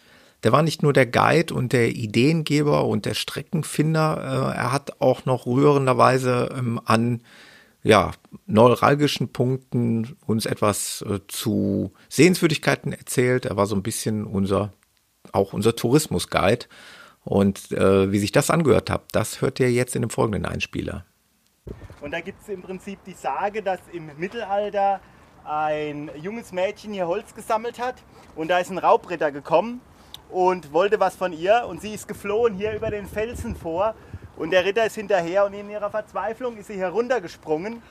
der 0.45 0.51
war 0.51 0.61
nicht 0.61 0.83
nur 0.83 0.93
der 0.93 1.07
Guide 1.07 1.51
und 1.55 1.73
der 1.73 1.89
Ideengeber 1.89 2.85
und 2.85 3.07
der 3.07 3.15
Streckenfinder, 3.15 4.53
äh, 4.53 4.57
er 4.57 4.71
hat 4.71 5.01
auch 5.01 5.25
noch 5.25 5.47
rührenderweise 5.47 6.53
ähm, 6.55 6.79
an 6.85 7.23
ja, 7.81 8.11
neuralgischen 8.45 9.33
Punkten 9.33 10.15
uns 10.27 10.45
etwas 10.45 11.03
äh, 11.09 11.19
zu 11.27 11.93
Sehenswürdigkeiten 12.09 12.93
erzählt. 12.93 13.45
Er 13.45 13.57
war 13.57 13.65
so 13.65 13.75
ein 13.75 13.81
bisschen 13.81 14.23
unser, 14.23 14.71
auch 15.31 15.51
unser 15.51 15.75
Tourismusguide. 15.75 16.67
Und 17.23 17.71
äh, 17.71 18.11
wie 18.11 18.19
sich 18.19 18.31
das 18.31 18.51
angehört 18.51 18.91
hat, 18.91 19.05
das 19.13 19.41
hört 19.41 19.59
ihr 19.59 19.71
jetzt 19.71 19.95
in 19.95 20.03
dem 20.03 20.11
folgenden 20.11 20.45
Einspieler. 20.45 21.05
Und 22.01 22.11
da 22.11 22.19
gibt 22.19 22.43
es 22.43 22.49
im 22.49 22.61
Prinzip 22.61 23.03
die 23.05 23.13
Sage, 23.13 23.63
dass 23.63 23.79
im 23.91 24.11
Mittelalter 24.17 25.01
ein 25.43 26.11
junges 26.21 26.51
Mädchen 26.51 26.93
hier 26.93 27.07
Holz 27.07 27.33
gesammelt 27.33 27.79
hat 27.79 27.95
und 28.35 28.49
da 28.49 28.59
ist 28.59 28.69
ein 28.69 28.77
Raubritter 28.77 29.31
gekommen 29.31 29.81
und 30.35 30.73
wollte 30.73 30.99
was 30.99 31.15
von 31.15 31.31
ihr 31.31 31.65
und 31.65 31.79
sie 31.79 31.93
ist 31.93 32.09
geflohen 32.09 32.55
hier 32.55 32.73
über 32.73 32.89
den 32.89 33.07
Felsen 33.07 33.55
vor 33.55 33.95
und 34.35 34.51
der 34.51 34.65
Ritter 34.65 34.85
ist 34.85 34.95
hinterher 34.95 35.45
und 35.45 35.53
in 35.53 35.69
ihrer 35.69 35.89
Verzweiflung 35.89 36.57
ist 36.57 36.67
sie 36.67 36.77
heruntergesprungen 36.77 37.81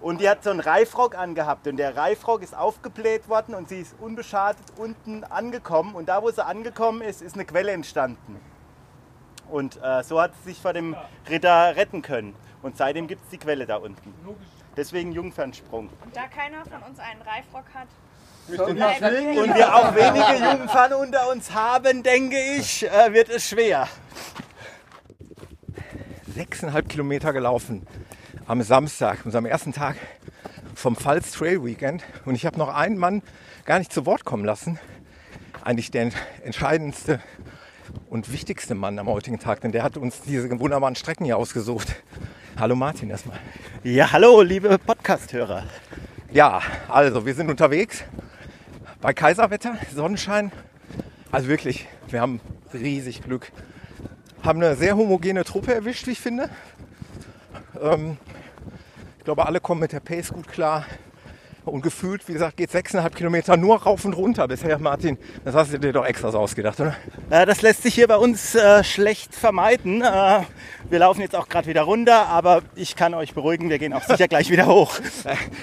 und 0.00 0.20
die 0.20 0.28
hat 0.28 0.44
so 0.44 0.50
einen 0.50 0.60
Reifrock 0.60 1.18
angehabt 1.18 1.66
und 1.66 1.78
der 1.78 1.96
Reifrock 1.96 2.44
ist 2.44 2.56
aufgebläht 2.56 3.28
worden 3.28 3.56
und 3.56 3.68
sie 3.68 3.80
ist 3.80 3.96
unbeschadet 3.98 4.62
unten 4.76 5.24
angekommen 5.24 5.96
und 5.96 6.08
da 6.08 6.22
wo 6.22 6.30
sie 6.30 6.46
angekommen 6.46 7.02
ist, 7.02 7.22
ist 7.22 7.34
eine 7.34 7.44
Quelle 7.44 7.72
entstanden. 7.72 8.40
Und 9.48 9.80
äh, 9.82 10.04
so 10.04 10.20
hat 10.20 10.30
sie 10.36 10.50
sich 10.50 10.62
vor 10.62 10.72
dem 10.72 10.94
Ritter 11.28 11.74
retten 11.74 12.02
können. 12.02 12.36
Und 12.62 12.76
seitdem 12.76 13.08
gibt 13.08 13.24
es 13.24 13.30
die 13.30 13.38
Quelle 13.38 13.66
da 13.66 13.78
unten. 13.78 14.14
Deswegen 14.76 15.10
Jungfernsprung. 15.10 15.88
Und 16.04 16.16
da 16.16 16.28
keiner 16.28 16.64
von 16.66 16.88
uns 16.88 17.00
einen 17.00 17.20
Reifrock 17.22 17.64
hat, 17.74 17.88
Und 18.48 18.76
wir 18.76 19.74
auch 19.74 19.94
wenige 19.94 20.44
Jungfern 20.44 20.92
unter 20.94 21.30
uns 21.30 21.52
haben, 21.52 22.02
denke 22.02 22.36
ich, 22.58 22.88
äh, 22.88 23.12
wird 23.12 23.28
es 23.28 23.48
schwer. 23.48 23.88
Sechseinhalb 26.34 26.88
Kilometer 26.88 27.32
gelaufen 27.32 27.86
am 28.46 28.62
Samstag, 28.62 29.24
unserem 29.24 29.46
ersten 29.46 29.72
Tag 29.72 29.96
vom 30.74 30.96
Pfalz 30.96 31.32
Trail 31.32 31.64
Weekend. 31.64 32.02
Und 32.24 32.34
ich 32.34 32.46
habe 32.46 32.58
noch 32.58 32.74
einen 32.74 32.98
Mann 32.98 33.22
gar 33.64 33.78
nicht 33.78 33.92
zu 33.92 34.06
Wort 34.06 34.24
kommen 34.24 34.44
lassen. 34.44 34.78
Eigentlich 35.62 35.90
der 35.90 36.10
entscheidendste 36.42 37.20
und 38.08 38.32
wichtigste 38.32 38.74
Mann 38.74 38.98
am 38.98 39.06
heutigen 39.06 39.38
Tag, 39.38 39.60
denn 39.60 39.72
der 39.72 39.82
hat 39.82 39.96
uns 39.96 40.22
diese 40.22 40.48
wunderbaren 40.58 40.96
Strecken 40.96 41.24
hier 41.24 41.36
ausgesucht. 41.36 41.94
Hallo 42.58 42.74
Martin 42.74 43.10
erstmal. 43.10 43.38
Ja, 43.84 44.10
hallo, 44.10 44.42
liebe 44.42 44.78
Podcast-Hörer. 44.78 45.64
Ja, 46.32 46.60
also 46.88 47.26
wir 47.26 47.34
sind 47.34 47.50
unterwegs 47.50 48.04
bei 49.00 49.14
Kaiserwetter, 49.14 49.76
Sonnenschein. 49.94 50.52
Also 51.32 51.48
wirklich, 51.48 51.86
wir 52.08 52.20
haben 52.20 52.40
riesig 52.74 53.22
Glück. 53.22 53.50
Haben 54.42 54.62
eine 54.62 54.76
sehr 54.76 54.96
homogene 54.96 55.44
Truppe 55.44 55.74
erwischt, 55.74 56.06
wie 56.06 56.12
ich 56.12 56.20
finde. 56.20 56.50
Ähm, 57.80 58.18
ich 59.18 59.24
glaube, 59.24 59.46
alle 59.46 59.60
kommen 59.60 59.80
mit 59.80 59.92
der 59.92 60.00
Pace 60.00 60.32
gut 60.32 60.48
klar. 60.48 60.84
Und 61.64 61.82
gefühlt, 61.82 62.26
wie 62.28 62.32
gesagt, 62.32 62.56
geht 62.56 62.70
sechseinhalb 62.70 63.14
Kilometer 63.14 63.56
nur 63.56 63.82
rauf 63.82 64.04
und 64.04 64.14
runter 64.14 64.48
bisher, 64.48 64.78
Martin. 64.78 65.18
Das 65.44 65.54
hast 65.54 65.72
du 65.72 65.78
dir 65.78 65.92
doch 65.92 66.06
extra 66.06 66.30
so 66.30 66.38
ausgedacht, 66.38 66.80
oder? 66.80 66.96
Äh, 67.28 67.44
das 67.46 67.62
lässt 67.62 67.82
sich 67.82 67.94
hier 67.94 68.08
bei 68.08 68.16
uns 68.16 68.54
äh, 68.54 68.82
schlecht 68.82 69.34
vermeiden. 69.34 70.02
Äh, 70.02 70.40
wir 70.88 70.98
laufen 70.98 71.20
jetzt 71.20 71.36
auch 71.36 71.48
gerade 71.48 71.68
wieder 71.68 71.82
runter, 71.82 72.26
aber 72.26 72.62
ich 72.74 72.96
kann 72.96 73.14
euch 73.14 73.34
beruhigen, 73.34 73.68
wir 73.68 73.78
gehen 73.78 73.92
auch 73.92 74.02
sicher 74.02 74.26
gleich 74.28 74.50
wieder 74.50 74.66
hoch. 74.66 74.98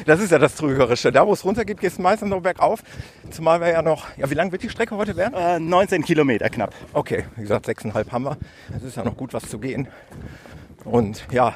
Das 0.05 0.19
ist 0.19 0.31
ja 0.31 0.39
das 0.39 0.55
Trügerische. 0.55 1.11
Da, 1.11 1.27
wo 1.27 1.33
es 1.33 1.43
runter 1.43 1.65
geht, 1.65 1.79
geht 1.81 1.91
es 1.91 1.99
meistens 1.99 2.29
noch 2.29 2.41
bergauf. 2.41 2.81
Zumal 3.29 3.59
wir 3.59 3.69
ja 3.69 3.81
noch, 3.81 4.07
ja, 4.17 4.29
wie 4.29 4.35
lang 4.35 4.51
wird 4.51 4.63
die 4.63 4.69
Strecke 4.69 4.95
heute 4.95 5.15
werden? 5.17 5.33
Äh, 5.33 5.59
19 5.59 6.03
Kilometer 6.03 6.49
knapp. 6.49 6.73
Okay, 6.93 7.25
wie 7.35 7.41
gesagt, 7.41 7.65
sechseinhalb 7.65 8.11
haben 8.11 8.23
wir. 8.23 8.37
Es 8.75 8.83
ist 8.83 8.97
ja 8.97 9.03
noch 9.03 9.17
gut 9.17 9.33
was 9.33 9.49
zu 9.49 9.59
gehen. 9.59 9.87
Und 10.85 11.25
ja, 11.31 11.55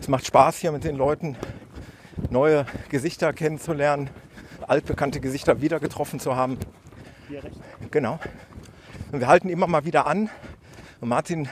es 0.00 0.08
macht 0.08 0.26
Spaß 0.26 0.58
hier 0.58 0.72
mit 0.72 0.84
den 0.84 0.96
Leuten 0.96 1.36
neue 2.30 2.66
Gesichter 2.88 3.32
kennenzulernen, 3.32 4.10
altbekannte 4.66 5.20
Gesichter 5.20 5.60
wieder 5.60 5.80
getroffen 5.80 6.20
zu 6.20 6.36
haben. 6.36 6.58
Hier 7.28 7.42
rechts. 7.42 7.58
Genau. 7.90 8.18
Und 9.12 9.20
wir 9.20 9.28
halten 9.28 9.48
immer 9.48 9.66
mal 9.66 9.84
wieder 9.84 10.06
an. 10.06 10.30
Und 11.00 11.08
Martin 11.08 11.48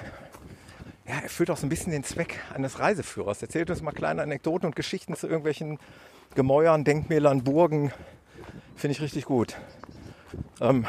ja, 1.06 1.20
erfüllt 1.20 1.50
auch 1.50 1.56
so 1.56 1.66
ein 1.66 1.68
bisschen 1.68 1.92
den 1.92 2.04
Zweck 2.04 2.40
eines 2.54 2.78
Reiseführers. 2.78 3.42
Erzählt 3.42 3.70
uns 3.70 3.82
mal 3.82 3.92
kleine 3.92 4.22
Anekdoten 4.22 4.66
und 4.66 4.76
Geschichten 4.76 5.14
zu 5.16 5.26
irgendwelchen 5.26 5.78
Gemäuern, 6.34 6.84
Denkmälern, 6.84 7.44
Burgen. 7.44 7.92
Finde 8.74 8.92
ich 8.92 9.00
richtig 9.00 9.26
gut. 9.26 9.56
Ähm, 10.60 10.86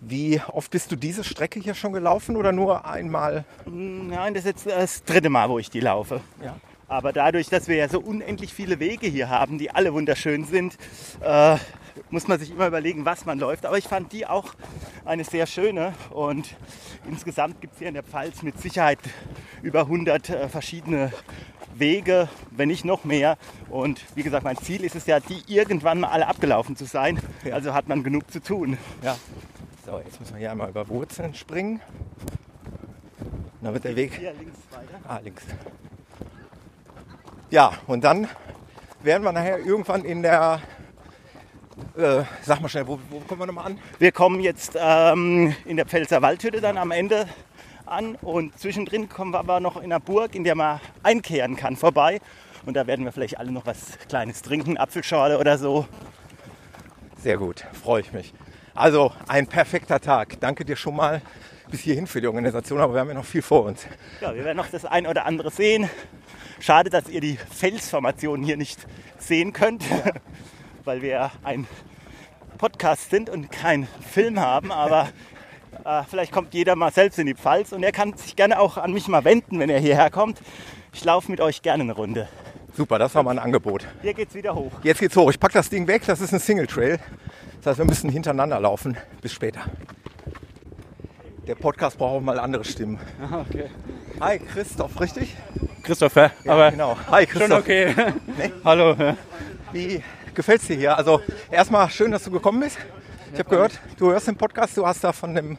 wie 0.00 0.40
oft 0.52 0.70
bist 0.70 0.90
du 0.90 0.96
diese 0.96 1.24
Strecke 1.24 1.60
hier 1.60 1.74
schon 1.74 1.92
gelaufen 1.92 2.36
oder 2.36 2.52
nur 2.52 2.86
einmal? 2.86 3.44
Nein, 3.66 4.34
das 4.34 4.44
ist 4.44 4.64
jetzt 4.64 4.66
das 4.66 5.04
dritte 5.04 5.28
Mal, 5.28 5.50
wo 5.50 5.58
ich 5.58 5.68
die 5.68 5.80
laufe. 5.80 6.20
Ja. 6.42 6.56
Aber 6.88 7.12
dadurch, 7.12 7.48
dass 7.50 7.68
wir 7.68 7.76
ja 7.76 7.88
so 7.88 8.00
unendlich 8.00 8.54
viele 8.54 8.80
Wege 8.80 9.06
hier 9.06 9.28
haben, 9.28 9.58
die 9.58 9.70
alle 9.70 9.92
wunderschön 9.92 10.44
sind, 10.44 10.78
äh, 11.20 11.56
muss 12.10 12.26
man 12.26 12.38
sich 12.38 12.50
immer 12.50 12.66
überlegen, 12.66 13.04
was 13.04 13.26
man 13.26 13.38
läuft. 13.38 13.66
Aber 13.66 13.76
ich 13.76 13.84
fand 13.84 14.12
die 14.12 14.26
auch 14.26 14.54
eine 15.04 15.24
sehr 15.24 15.46
schöne. 15.46 15.92
Und 16.10 16.56
insgesamt 17.06 17.60
gibt 17.60 17.74
es 17.74 17.78
hier 17.80 17.88
in 17.88 17.94
der 17.94 18.02
Pfalz 18.02 18.42
mit 18.42 18.58
Sicherheit 18.58 18.98
über 19.62 19.80
100 19.80 20.30
äh, 20.30 20.48
verschiedene 20.48 21.12
Wege, 21.74 22.28
wenn 22.50 22.68
nicht 22.68 22.86
noch 22.86 23.04
mehr. 23.04 23.36
Und 23.68 24.02
wie 24.14 24.22
gesagt, 24.22 24.44
mein 24.44 24.56
Ziel 24.56 24.82
ist 24.82 24.96
es 24.96 25.06
ja, 25.06 25.20
die 25.20 25.42
irgendwann 25.46 26.00
mal 26.00 26.08
alle 26.08 26.26
abgelaufen 26.26 26.74
zu 26.74 26.86
sein. 26.86 27.20
Ja. 27.44 27.54
Also 27.54 27.74
hat 27.74 27.88
man 27.88 28.02
genug 28.02 28.30
zu 28.30 28.40
tun. 28.40 28.78
Ja. 29.02 29.16
So, 29.84 29.98
jetzt 29.98 30.18
müssen 30.20 30.34
wir 30.34 30.40
hier 30.40 30.52
einmal 30.52 30.70
über 30.70 30.88
Wurzeln 30.88 31.34
springen. 31.34 31.80
Dann 33.60 33.74
wird 33.74 33.84
der 33.84 33.96
Weg. 33.96 34.14
Hier 34.14 34.32
links 34.32 34.58
weiter. 34.70 35.00
Ah, 35.06 35.18
links. 35.22 35.42
Ja, 37.50 37.72
und 37.86 38.04
dann 38.04 38.28
werden 39.00 39.22
wir 39.22 39.32
nachher 39.32 39.58
irgendwann 39.58 40.04
in 40.04 40.22
der. 40.22 40.60
Äh, 41.96 42.24
sag 42.42 42.60
mal 42.60 42.68
schnell, 42.68 42.86
wo, 42.86 42.98
wo 43.08 43.20
kommen 43.20 43.40
wir 43.40 43.46
nochmal 43.46 43.66
an? 43.66 43.78
Wir 43.98 44.12
kommen 44.12 44.40
jetzt 44.40 44.76
ähm, 44.78 45.54
in 45.64 45.76
der 45.76 45.86
Pfälzer 45.86 46.20
Waldhütte 46.20 46.60
dann 46.60 46.76
am 46.76 46.90
Ende 46.90 47.26
an 47.86 48.16
und 48.16 48.58
zwischendrin 48.58 49.08
kommen 49.08 49.30
wir 49.32 49.38
aber 49.38 49.60
noch 49.60 49.76
in 49.76 49.84
einer 49.84 50.00
Burg, 50.00 50.34
in 50.34 50.44
der 50.44 50.56
man 50.56 50.80
einkehren 51.02 51.56
kann, 51.56 51.76
vorbei. 51.76 52.20
Und 52.66 52.74
da 52.74 52.86
werden 52.86 53.06
wir 53.06 53.12
vielleicht 53.12 53.38
alle 53.38 53.50
noch 53.50 53.64
was 53.64 53.98
Kleines 54.08 54.42
trinken, 54.42 54.76
Apfelschorle 54.76 55.38
oder 55.38 55.56
so. 55.56 55.86
Sehr 57.16 57.38
gut, 57.38 57.64
freue 57.72 58.02
ich 58.02 58.12
mich. 58.12 58.34
Also 58.74 59.12
ein 59.26 59.46
perfekter 59.46 60.00
Tag. 60.00 60.38
Danke 60.40 60.66
dir 60.66 60.76
schon 60.76 60.96
mal 60.96 61.22
bis 61.70 61.80
hierhin 61.80 62.06
für 62.06 62.20
die 62.20 62.26
Organisation, 62.26 62.80
aber 62.80 62.94
wir 62.94 63.00
haben 63.00 63.08
ja 63.08 63.14
noch 63.14 63.24
viel 63.24 63.42
vor 63.42 63.64
uns. 63.64 63.86
Ja, 64.20 64.34
wir 64.34 64.44
werden 64.44 64.56
noch 64.56 64.68
das 64.68 64.84
ein 64.84 65.06
oder 65.06 65.26
andere 65.26 65.50
sehen. 65.50 65.88
Schade, 66.60 66.90
dass 66.90 67.08
ihr 67.08 67.20
die 67.20 67.36
Felsformation 67.36 68.42
hier 68.42 68.56
nicht 68.56 68.86
sehen 69.18 69.52
könnt, 69.52 69.84
weil 70.84 71.02
wir 71.02 71.30
ein 71.44 71.66
Podcast 72.56 73.10
sind 73.10 73.30
und 73.30 73.52
keinen 73.52 73.86
Film 74.10 74.40
haben. 74.40 74.72
Aber 74.72 75.08
äh, 75.84 76.02
vielleicht 76.08 76.32
kommt 76.32 76.54
jeder 76.54 76.74
mal 76.74 76.92
selbst 76.92 77.18
in 77.18 77.26
die 77.26 77.34
Pfalz 77.34 77.72
und 77.72 77.82
er 77.82 77.92
kann 77.92 78.16
sich 78.16 78.34
gerne 78.34 78.58
auch 78.58 78.76
an 78.76 78.92
mich 78.92 79.06
mal 79.08 79.24
wenden, 79.24 79.58
wenn 79.58 79.70
er 79.70 79.78
hierher 79.78 80.10
kommt. 80.10 80.40
Ich 80.92 81.04
laufe 81.04 81.30
mit 81.30 81.40
euch 81.40 81.62
gerne 81.62 81.84
eine 81.84 81.92
Runde. 81.92 82.28
Super, 82.74 82.98
das 82.98 83.14
war 83.14 83.22
mal 83.22 83.32
ein 83.32 83.38
Angebot. 83.38 83.86
Hier 84.02 84.14
geht's 84.14 84.34
wieder 84.34 84.54
hoch. 84.54 84.72
Jetzt 84.82 85.00
geht's 85.00 85.16
hoch. 85.16 85.30
Ich 85.30 85.40
packe 85.40 85.54
das 85.54 85.68
Ding 85.68 85.86
weg, 85.86 86.02
das 86.06 86.20
ist 86.20 86.32
ein 86.32 86.40
Single 86.40 86.66
Trail. 86.66 86.98
Das 87.58 87.66
heißt, 87.66 87.78
wir 87.78 87.84
müssen 87.84 88.10
hintereinander 88.10 88.60
laufen. 88.60 88.96
Bis 89.20 89.32
später. 89.32 89.62
Der 91.48 91.54
Podcast 91.54 91.96
braucht 91.96 92.16
auch 92.16 92.20
mal 92.20 92.38
andere 92.38 92.62
Stimmen. 92.62 92.98
Okay. 93.32 93.70
Hi, 94.20 94.38
Christoph, 94.38 95.00
richtig? 95.00 95.34
Christopher, 95.82 96.30
Ja, 96.44 96.52
aber 96.52 96.70
genau. 96.72 96.94
Hi, 97.10 97.24
Christoph. 97.24 97.48
schon 97.48 97.58
okay. 97.58 97.94
Nee? 98.36 98.52
Hallo. 98.64 98.94
Ja. 98.98 99.16
Wie 99.72 100.02
gefällt's 100.34 100.66
dir 100.66 100.76
hier? 100.76 100.98
Also 100.98 101.22
erstmal 101.50 101.88
schön, 101.88 102.10
dass 102.10 102.24
du 102.24 102.30
gekommen 102.30 102.60
bist. 102.60 102.76
Ich 103.32 103.38
habe 103.38 103.48
gehört, 103.48 103.80
du 103.96 104.10
hörst 104.10 104.28
den 104.28 104.36
Podcast, 104.36 104.76
du 104.76 104.86
hast 104.86 105.02
da 105.02 105.12
von 105.14 105.34
dem 105.34 105.56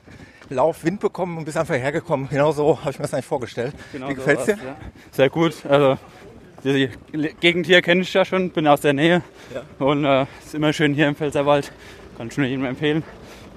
Lauf 0.50 0.84
Wind 0.84 1.00
bekommen 1.00 1.40
und 1.40 1.46
bist 1.46 1.58
einfach 1.58 1.74
hergekommen. 1.74 2.30
Genau 2.30 2.52
so 2.52 2.80
habe 2.80 2.92
ich 2.92 3.00
mir 3.00 3.04
das 3.04 3.14
eigentlich 3.16 3.26
vorgestellt. 3.26 3.74
Genau 3.92 4.10
Wie 4.10 4.12
so 4.12 4.18
gefällt's 4.18 4.46
dir? 4.46 4.60
Ja. 4.64 4.76
Sehr 5.12 5.30
gut. 5.32 5.66
Also 5.68 5.98
die 6.64 6.92
Gegend 7.40 7.66
hier 7.66 7.82
kenne 7.82 8.02
ich 8.02 8.14
ja 8.14 8.26
schon, 8.26 8.52
bin 8.52 8.68
aus 8.68 8.82
der 8.82 8.94
Nähe. 8.94 9.24
Und 9.80 10.06
äh, 10.06 10.28
ist 10.46 10.54
immer 10.54 10.72
schön 10.72 10.94
hier 10.94 11.08
im 11.08 11.16
Pfälzerwald. 11.16 11.72
Kann 12.16 12.28
ich 12.28 12.38
nur 12.38 12.46
jedem 12.46 12.66
empfehlen. 12.66 13.04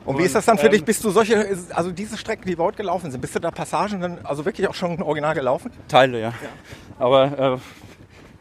Und 0.05 0.19
wie 0.19 0.25
ist 0.25 0.35
das 0.35 0.45
dann 0.45 0.59
für 0.59 0.67
ähm, 0.67 0.73
dich? 0.73 0.85
Bist 0.85 1.05
du 1.05 1.11
solche, 1.11 1.57
also 1.75 1.93
diese 1.93 2.17
Strecken, 2.17 2.49
die 2.49 2.59
wir 2.59 2.65
heute 2.65 2.79
gelaufen 2.79 3.11
sind, 3.11 3.21
bist 3.21 3.35
du 3.35 3.39
da 3.39 3.51
Passagen 3.51 4.01
dann 4.01 4.19
also 4.25 4.45
wirklich 4.45 4.67
auch 4.69 4.75
schon 4.75 5.01
original 5.03 5.35
gelaufen? 5.35 5.71
Teile, 5.89 6.21
ja. 6.21 6.33
Aber 6.99 7.55
äh, 7.55 7.59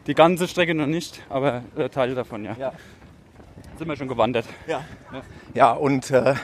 die 0.06 0.14
ganze 0.14 0.48
Strecke 0.48 0.74
noch 0.74 0.86
nicht, 0.86 1.22
aber 1.28 1.62
äh, 1.76 1.88
Teile 1.88 2.14
davon, 2.14 2.44
ja. 2.44 2.56
Ja. 2.58 2.72
Sind 3.78 3.88
wir 3.88 3.96
schon 3.96 4.08
gewandert. 4.08 4.46
Ja. 4.66 4.84
Ja, 5.54 5.72
und 5.72 6.10
äh, 6.10 6.34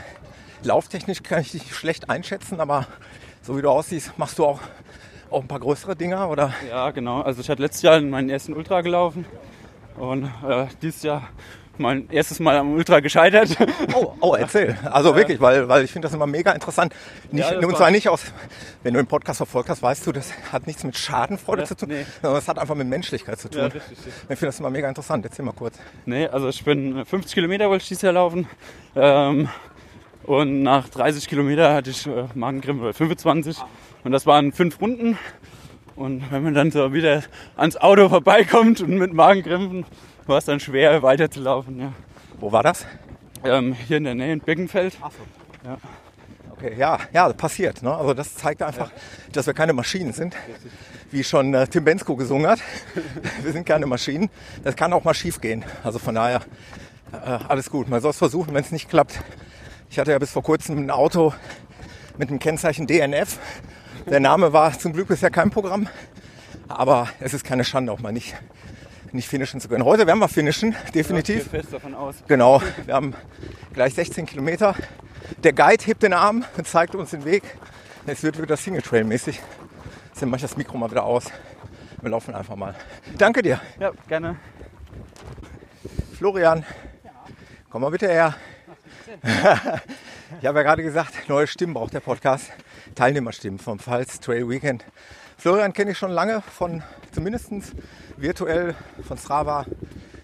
lauftechnisch 0.62 1.22
kann 1.22 1.40
ich 1.40 1.50
dich 1.52 1.75
schlecht 1.75 2.08
einschätzen, 2.10 2.60
aber 2.60 2.87
so 3.42 3.56
wie 3.56 3.62
du 3.62 3.70
aussiehst, 3.70 4.16
machst 4.18 4.38
du 4.38 4.44
auch, 4.44 4.60
auch 5.30 5.42
ein 5.42 5.48
paar 5.48 5.60
größere 5.60 5.96
Dinger, 5.96 6.28
oder? 6.30 6.52
Ja, 6.68 6.90
genau. 6.90 7.22
Also 7.22 7.40
ich 7.40 7.50
hatte 7.50 7.62
letztes 7.62 7.82
Jahr 7.82 8.00
meinen 8.00 8.30
ersten 8.30 8.52
Ultra 8.52 8.80
gelaufen 8.82 9.25
und 9.96 10.25
äh, 10.46 10.66
dieses 10.80 11.02
Jahr 11.02 11.28
mein 11.78 12.08
erstes 12.11 12.40
Mal 12.40 12.56
am 12.56 12.73
Ultra 12.75 13.00
gescheitert. 13.00 13.56
Oh, 13.94 14.14
oh 14.20 14.35
erzähl. 14.35 14.76
Also 14.85 15.16
wirklich, 15.16 15.40
weil, 15.40 15.68
weil 15.68 15.82
ich 15.85 15.90
finde 15.90 16.06
das 16.06 16.14
immer 16.14 16.26
mega 16.26 16.52
interessant. 16.52 16.94
Nicht, 17.32 17.44
Ja, 17.49 17.54
das 17.56 17.64
und 17.64 17.73
war- 17.73 17.78
zwar 17.78 17.90
nicht 17.90 18.08
aus, 18.08 18.23
wenn 18.82 18.94
du 18.94 19.00
den 19.02 19.06
Podcast 19.06 19.38
verfolgt 19.38 19.68
hast, 19.70 19.82
weißt 19.82 20.06
du, 20.06 20.12
das 20.12 20.32
hat 20.52 20.66
nichts 20.66 20.85
mit 20.85 20.97
Schadenfreude 20.97 21.62
Ja, 21.62 21.66
zu 21.68 21.75
tun, 21.76 21.88
nee. 21.88 22.04
sondern 22.23 22.38
das 22.38 22.47
hat 22.49 22.58
einfach 22.58 22.75
mit 22.75 22.87
Menschlichkeit 22.87 23.38
zu 23.40 23.49
tun. 23.49 23.61
Ja, 23.61 23.66
richtig, 23.66 23.90
richtig. 23.90 24.06
Ich 24.23 24.26
finde 24.38 24.47
das 24.47 24.61
immer 24.61 24.70
mega 24.70 24.88
interessant. 24.88 25.25
Erzähl 25.25 25.44
mal 25.44 25.52
kurz. 25.52 25.78
Nee, 26.06 26.26
also 26.28 26.49
ich 26.49 26.62
bin 26.64 27.04
50 27.04 27.35
Kilometer 27.35 27.68
wollte 27.68 27.82
ich 27.82 27.88
dieses 27.88 28.02
Jahr 28.02 28.12
laufen. 28.12 28.47
Ähm, 28.94 29.49
und 30.25 30.62
nach 30.62 30.88
30 30.88 31.26
Kilometer 31.28 31.75
hatte 31.75 31.90
ich 31.90 32.06
äh, 32.06 32.25
Magenkrämpfe, 32.35 32.85
oder 32.85 32.94
25. 32.94 33.56
Und 34.04 34.12
das 34.12 34.26
waren 34.26 34.52
fünf 34.52 34.80
Runden. 34.80 35.18
Und 35.97 36.30
wenn 36.30 36.42
man 36.44 36.54
dann 36.54 36.70
so 36.70 36.92
wieder 36.92 37.23
ans 37.56 37.76
Auto 37.76 38.08
vorbeikommt 38.08 38.80
und 38.80 38.90
mit 38.99 39.12
Magenkrämpfen, 39.12 39.85
war 40.28 40.38
es 40.38 40.44
dann 40.44 40.61
schwer 40.61 41.02
weiterzulaufen. 41.02 41.80
Ja. 41.80 41.92
Wo 42.38 42.52
war 42.52 42.62
das? 42.62 42.87
Ähm, 43.44 43.75
hier 43.75 43.97
in 43.97 44.04
der 44.04 44.14
Nähe 44.14 44.32
in 44.32 44.40
Beckenfeld. 44.40 44.97
Okay, 46.50 46.75
ja, 46.76 46.99
ja, 47.12 47.28
das 47.28 47.37
passiert. 47.37 47.82
Ne? 47.82 47.94
Also 47.94 48.14
das 48.14 48.35
zeigt 48.35 48.62
einfach, 48.62 48.90
dass 49.32 49.47
wir 49.47 49.54
keine 49.54 49.73
Maschinen 49.73 50.12
sind, 50.12 50.35
wie 51.11 51.23
schon 51.23 51.54
äh, 51.54 51.66
Tim 51.68 51.85
Bensko 51.85 52.16
gesungen 52.16 52.49
hat. 52.49 52.61
wir 53.42 53.52
sind 53.52 53.64
keine 53.64 53.87
Maschinen. 53.87 54.28
Das 54.64 54.75
kann 54.75 54.92
auch 54.92 55.04
mal 55.04 55.14
schief 55.14 55.40
gehen. 55.40 55.64
Also 55.85 55.99
von 55.99 56.14
daher 56.16 56.40
äh, 57.12 57.38
alles 57.49 57.70
gut. 57.70 57.88
Man 57.88 58.00
soll 58.00 58.11
es 58.11 58.18
versuchen, 58.18 58.54
wenn 58.54 58.64
es 58.64 58.73
nicht 58.73 58.88
klappt. 58.88 59.20
Ich 59.90 59.99
hatte 59.99 60.11
ja 60.11 60.18
bis 60.18 60.32
vor 60.32 60.42
kurzem 60.42 60.78
ein 60.78 60.90
Auto 60.90 61.32
mit 62.18 62.30
dem 62.30 62.38
Kennzeichen 62.38 62.87
DNF. 62.87 63.38
Der 64.11 64.20
Name 64.20 64.52
war 64.52 64.76
zum 64.78 64.92
Glück 64.92 65.08
bisher 65.08 65.30
kein 65.30 65.50
Programm. 65.50 65.88
Aber 66.66 67.08
es 67.20 67.32
ist 67.35 67.44
keine 67.44 67.64
Schande, 67.64 67.92
auch 67.92 68.00
mal 68.00 68.12
nicht, 68.12 68.35
nicht 69.12 69.28
finishen 69.28 69.60
zu 69.60 69.68
können. 69.68 69.84
Heute 69.84 70.06
werden 70.06 70.18
wir 70.18 70.28
finishen, 70.28 70.74
definitiv. 70.94 71.50
Gehe 71.50 71.60
fest 71.60 71.72
davon 71.72 71.94
aus. 71.94 72.16
Genau, 72.26 72.62
wir 72.84 72.94
haben 72.94 73.14
gleich 73.72 73.94
16 73.94 74.26
Kilometer. 74.26 74.74
Der 75.42 75.52
Guide 75.52 75.84
hebt 75.84 76.02
den 76.02 76.12
Arm 76.12 76.44
und 76.56 76.66
zeigt 76.66 76.94
uns 76.94 77.10
den 77.10 77.24
Weg. 77.24 77.42
Es 78.06 78.22
wird 78.22 78.40
wieder 78.40 78.56
Single 78.56 78.82
Trail 78.82 79.04
mäßig. 79.04 79.40
Deswegen 80.14 80.30
mache 80.30 80.38
ich 80.38 80.42
das 80.42 80.56
Mikro 80.56 80.78
mal 80.78 80.90
wieder 80.90 81.04
aus. 81.04 81.26
Wir 82.00 82.10
laufen 82.10 82.34
einfach 82.34 82.56
mal. 82.56 82.74
Danke 83.16 83.42
dir. 83.42 83.60
Ja, 83.78 83.92
gerne. 84.08 84.36
Florian, 86.16 86.64
komm 87.70 87.82
mal 87.82 87.90
bitte 87.90 88.08
her. 88.08 88.34
ich 90.40 90.46
habe 90.46 90.58
ja 90.58 90.62
gerade 90.62 90.82
gesagt, 90.82 91.28
neue 91.28 91.46
Stimmen 91.46 91.74
braucht 91.74 91.94
der 91.94 92.00
Podcast. 92.00 92.50
Teilnehmerstimmen 92.94 93.58
vom 93.58 93.78
Pfalz 93.78 94.20
Trail 94.20 94.48
Weekend. 94.48 94.84
Florian 95.36 95.72
kenne 95.72 95.92
ich 95.92 95.98
schon 95.98 96.10
lange 96.10 96.42
von 96.42 96.82
zumindest 97.12 97.50
virtuell 98.16 98.74
von 99.06 99.18
Strava, 99.18 99.66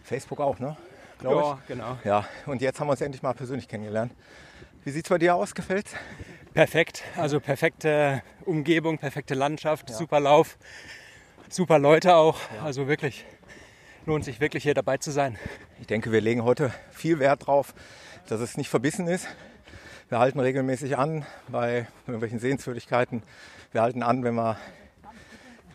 Facebook 0.02 0.40
auch, 0.40 0.58
ne? 0.58 0.76
Glaube 1.18 1.40
Ja, 1.40 1.58
genau. 1.66 1.98
Ja, 2.04 2.24
und 2.46 2.60
jetzt 2.60 2.80
haben 2.80 2.88
wir 2.88 2.92
uns 2.92 3.00
endlich 3.00 3.22
mal 3.22 3.32
persönlich 3.32 3.68
kennengelernt. 3.68 4.12
Wie 4.84 4.90
sieht 4.90 5.06
es 5.06 5.08
bei 5.08 5.18
dir 5.18 5.34
aus? 5.34 5.54
Gefällt's? 5.54 5.92
Perfekt. 6.52 7.02
Also 7.16 7.40
perfekte 7.40 8.22
Umgebung, 8.44 8.98
perfekte 8.98 9.34
Landschaft, 9.34 9.90
super 9.90 10.20
Lauf, 10.20 10.58
super 11.48 11.78
Leute 11.78 12.14
auch. 12.14 12.38
Also 12.62 12.86
wirklich 12.86 13.24
lohnt 14.06 14.24
sich 14.24 14.40
wirklich 14.40 14.62
hier 14.62 14.74
dabei 14.74 14.98
zu 14.98 15.10
sein. 15.10 15.38
Ich 15.80 15.86
denke, 15.86 16.12
wir 16.12 16.20
legen 16.20 16.44
heute 16.44 16.72
viel 16.90 17.18
Wert 17.18 17.46
drauf, 17.46 17.74
dass 18.28 18.40
es 18.40 18.56
nicht 18.56 18.68
verbissen 18.68 19.08
ist. 19.08 19.26
Wir 20.10 20.18
halten 20.18 20.38
regelmäßig 20.38 20.98
an 20.98 21.24
bei 21.48 21.86
irgendwelchen 22.06 22.38
Sehenswürdigkeiten. 22.38 23.22
Wir 23.72 23.80
halten 23.80 24.02
an, 24.02 24.22
wenn 24.22 24.34
wir 24.34 24.58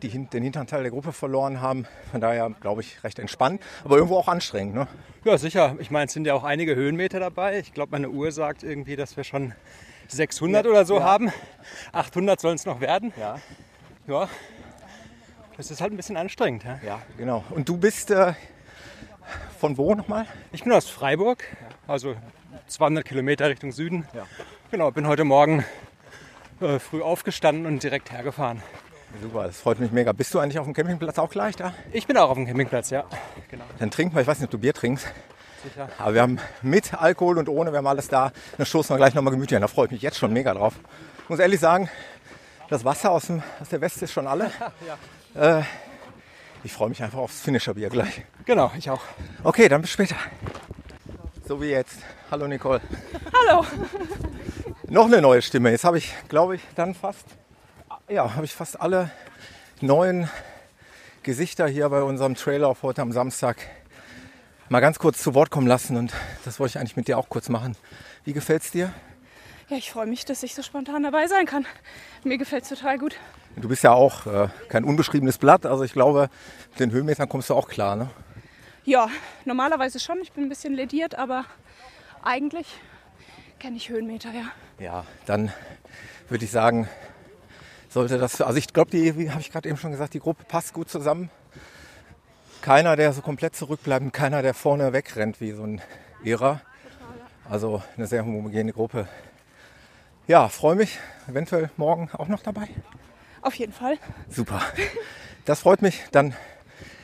die, 0.04 0.10
den 0.10 0.44
hinteren 0.44 0.68
Teil 0.68 0.84
der 0.84 0.92
Gruppe 0.92 1.14
verloren 1.14 1.62
haben. 1.62 1.86
Von 2.12 2.22
daher, 2.22 2.52
glaube 2.62 2.82
ich, 2.82 3.04
recht 3.04 3.20
entspannt, 3.20 3.62
aber 3.84 3.98
irgendwo 3.98 4.18
auch 4.18 4.28
anstrengend. 4.28 4.76
Ne? 4.76 4.88
Ja, 5.24 5.38
sicher. 5.38 5.76
Ich 5.80 5.92
meine, 5.92 6.06
es 6.06 6.14
sind 6.14 6.26
ja 6.26 6.34
auch 6.34 6.44
einige 6.44 6.76
Höhenmeter 6.76 7.20
dabei. 7.20 7.60
Ich 7.60 7.74
glaube, 7.74 7.92
meine 7.92 8.10
Uhr 8.10 8.32
sagt 8.32 8.64
irgendwie, 8.64 8.96
dass 8.96 9.18
wir 9.18 9.24
schon 9.24 9.54
600 10.08 10.66
oder 10.66 10.86
so 10.86 11.04
haben. 11.04 11.32
800 11.92 12.40
sollen 12.40 12.56
es 12.56 12.66
noch 12.66 12.82
werden. 12.82 13.14
Ja. 13.20 13.40
Ja. 14.08 14.30
Das 15.58 15.72
ist 15.72 15.82
halt 15.82 15.92
ein 15.92 15.98
bisschen 15.98 16.18
anstrengend. 16.18 16.64
Ja. 16.64 16.80
ja, 16.86 17.02
genau. 17.18 17.44
Und 17.50 17.68
du 17.68 17.78
bist 17.78 18.12
äh, 18.12 18.34
von 19.60 19.78
wo 19.78 19.94
nochmal? 19.94 20.26
Ich 20.52 20.64
bin 20.64 20.72
aus 20.72 20.90
Freiburg, 20.90 21.44
also 21.86 22.16
200 22.68 23.06
Kilometer 23.06 23.50
Richtung 23.50 23.72
Süden. 23.72 24.08
Genau, 24.72 24.92
bin 24.92 25.06
heute 25.06 25.26
Morgen 25.26 25.66
äh, 26.62 26.80
früh 26.80 27.02
aufgestanden 27.02 27.66
und 27.66 27.84
direkt 27.84 28.12
hergefahren. 28.12 28.62
Super, 29.22 29.46
das 29.46 29.60
freut 29.60 29.80
mich 29.80 29.92
mega. 29.92 30.12
Bist 30.12 30.34
du 30.34 30.40
eigentlich 30.40 30.60
auf 30.60 30.66
dem 30.66 30.74
Campingplatz 30.74 31.18
auch 31.18 31.30
gleich 31.30 31.56
da? 31.56 31.74
Ich 31.92 32.08
bin 32.08 32.16
auch 32.18 32.30
auf 32.30 32.38
dem 32.38 32.46
Campingplatz, 32.46 32.90
ja. 32.90 33.06
Genau. 33.50 33.66
Dann 33.80 33.92
trinken 33.92 34.16
wir, 34.16 34.22
ich 34.22 34.28
weiß 34.28 34.40
nicht, 34.40 34.46
ob 34.46 34.52
du 34.52 34.60
Bier 34.60 34.74
trinkst. 34.74 35.08
Sicher. 35.64 35.90
Aber 35.98 36.14
wir 36.14 36.22
haben 36.22 36.40
mit 36.62 36.94
Alkohol 36.94 37.38
und 37.38 37.50
ohne, 37.50 37.72
wir 37.72 37.80
haben 37.80 37.88
alles 37.88 38.08
da. 38.08 38.32
Dann 38.58 38.66
stoßen 38.66 38.94
wir 38.94 38.98
gleich 38.98 39.14
nochmal 39.14 39.34
gemütlich 39.34 39.58
an. 39.58 39.62
Da 39.62 39.68
freue 39.68 39.88
ich 39.88 39.92
mich 39.92 40.02
jetzt 40.02 40.18
schon 40.18 40.32
mega 40.32 40.54
drauf. 40.54 40.76
Ich 41.24 41.30
muss 41.30 41.40
ehrlich 41.40 41.60
sagen, 41.60 41.90
das 42.70 42.86
Wasser 42.86 43.12
aus, 43.12 43.26
dem, 43.28 43.44
aus 43.60 43.70
der 43.70 43.82
Weste 43.82 44.06
ist 44.06 44.14
schon 44.14 44.28
alle. 44.28 44.52
äh, 45.36 45.64
ich 46.64 46.72
freue 46.72 46.90
mich 46.90 47.02
einfach 47.04 47.20
aufs 47.20 47.42
Finisher-Bier 47.42 47.90
gleich. 47.90 48.24
Genau, 48.46 48.72
ich 48.78 48.90
auch. 48.90 49.02
Okay, 49.44 49.68
dann 49.68 49.82
bis 49.82 49.92
später. 49.92 50.16
So 51.48 51.62
wie 51.62 51.70
jetzt. 51.70 51.98
Hallo 52.32 52.48
Nicole. 52.48 52.82
Hallo. 53.34 53.66
Noch 54.88 55.06
eine 55.06 55.22
neue 55.22 55.42
Stimme. 55.42 55.72
Jetzt 55.72 55.84
habe 55.84 55.98
ich, 55.98 56.14
glaube 56.30 56.56
ich, 56.56 56.62
dann 56.76 56.94
fast, 56.94 57.26
ja, 58.10 58.36
habe 58.36 58.46
ich 58.46 58.54
fast 58.54 58.82
alle 58.82 59.12
neuen 59.82 60.30
Gesichter 61.22 61.68
hier 61.68 61.88
bei 61.90 62.02
unserem 62.02 62.34
Trailer 62.34 62.76
heute 62.82 63.04
am 63.04 63.12
Samstag 63.12 63.58
mal 64.70 64.80
ganz 64.80 64.98
kurz 64.98 65.22
zu 65.22 65.36
Wort 65.36 65.52
kommen 65.52 65.68
lassen. 65.68 65.96
Und 65.96 66.14
das 66.44 66.60
wollte 66.60 66.72
ich 66.72 66.80
eigentlich 66.80 66.98
mit 66.98 67.08
dir 67.08 67.20
auch 67.20 67.30
kurz 67.30 67.50
machen. 67.50 67.76
Wie 68.24 68.34
gefällt's 68.34 68.72
dir? 68.72 68.92
Ja, 69.70 69.78
ich 69.78 69.92
freue 69.92 70.08
mich, 70.08 70.26
dass 70.26 70.42
ich 70.42 70.56
so 70.56 70.64
spontan 70.64 71.04
dabei 71.04 71.28
sein 71.28 71.46
kann. 71.46 71.68
Mir 72.24 72.40
gefällt 72.40 72.64
es 72.64 72.70
total 72.70 72.98
gut. 72.98 73.16
Du 73.56 73.68
bist 73.68 73.84
ja 73.84 73.92
auch 73.92 74.26
äh, 74.26 74.48
kein 74.70 74.84
unbeschriebenes 74.84 75.38
Blatt. 75.38 75.68
Also 75.68 75.84
ich 75.84 75.94
glaube, 75.94 76.30
mit 76.72 76.80
den 76.80 76.92
Höhenmetern 76.92 77.30
kommst 77.30 77.52
du 77.52 77.54
auch 77.54 77.68
klar. 77.68 77.96
Ne? 77.96 78.10
Ja, 78.86 79.10
normalerweise 79.46 80.00
schon. 80.00 80.20
Ich 80.24 80.32
bin 80.32 80.46
ein 80.46 80.50
bisschen 80.50 80.74
lediert, 80.74 81.14
aber 81.14 81.46
eigentlich 82.24 82.66
kenne 83.60 83.78
ich 83.78 83.90
Höhenmeter, 83.90 84.32
ja. 84.32 84.46
Ja, 84.80 85.06
dann 85.28 85.54
würde 86.28 86.46
ich 86.46 86.52
sagen, 86.52 86.88
sollte 87.90 88.18
das, 88.18 88.40
also 88.40 88.58
ich 88.58 88.72
glaube, 88.72 88.92
die, 88.92 89.18
wie 89.18 89.32
habe 89.32 89.42
ich 89.42 89.52
gerade 89.52 89.68
eben 89.68 89.78
schon 89.78 89.92
gesagt, 89.92 90.14
die 90.14 90.20
Gruppe 90.20 90.46
passt 90.46 90.74
gut 90.74 90.90
zusammen. 90.90 91.30
Keiner, 92.62 92.96
der 92.96 93.14
so 93.14 93.22
komplett 93.22 93.56
zurückbleibt 93.56 94.14
keiner, 94.14 94.42
der 94.42 94.54
vorne 94.54 94.94
wegrennt 94.94 95.42
wie 95.42 95.52
so 95.52 95.64
ein 95.64 95.82
Irrer. 96.24 96.62
Also 97.50 97.82
eine 97.98 98.06
sehr 98.06 98.24
homogene 98.24 98.72
Gruppe. 98.74 99.08
Ja, 100.28 100.48
freue 100.50 100.76
mich. 100.76 101.00
Eventuell 101.28 101.72
morgen 101.78 102.10
auch 102.14 102.28
noch 102.28 102.44
dabei. 102.44 102.68
Auf 103.42 103.56
jeden 103.56 103.74
Fall. 103.74 103.98
Super. 104.30 104.62
Das 105.46 105.62
freut 105.62 105.82
mich. 105.82 106.04
Dann, 106.12 106.28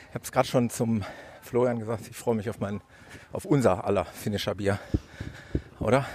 ich 0.08 0.14
habe 0.14 0.22
es 0.22 0.30
gerade 0.30 0.46
schon 0.46 0.70
zum 0.70 1.04
Florian 1.42 1.80
gesagt, 1.80 2.06
ich 2.08 2.16
freue 2.16 2.36
mich 2.36 2.48
auf 2.48 2.60
mein, 2.60 2.80
auf 3.32 3.44
unser 3.44 3.84
aller 3.84 4.04
Finisher 4.04 4.54
Bier. 4.54 4.78
Oder? 5.80 6.06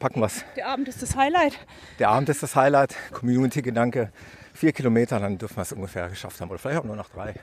Packen 0.00 0.20
wir's. 0.22 0.44
Der 0.56 0.66
Abend 0.66 0.88
ist 0.88 1.02
das 1.02 1.14
Highlight. 1.14 1.58
Der 1.98 2.08
Abend 2.08 2.30
ist 2.30 2.42
das 2.42 2.56
Highlight. 2.56 2.96
Community-Gedanke. 3.12 4.10
Vier 4.54 4.72
Kilometer, 4.72 5.20
dann 5.20 5.36
dürfen 5.36 5.56
wir 5.56 5.62
es 5.62 5.72
ungefähr 5.72 6.08
geschafft 6.08 6.40
haben. 6.40 6.48
Oder 6.48 6.58
vielleicht 6.58 6.80
auch 6.80 6.84
nur 6.84 6.96
noch 6.96 7.10
drei. 7.10 7.34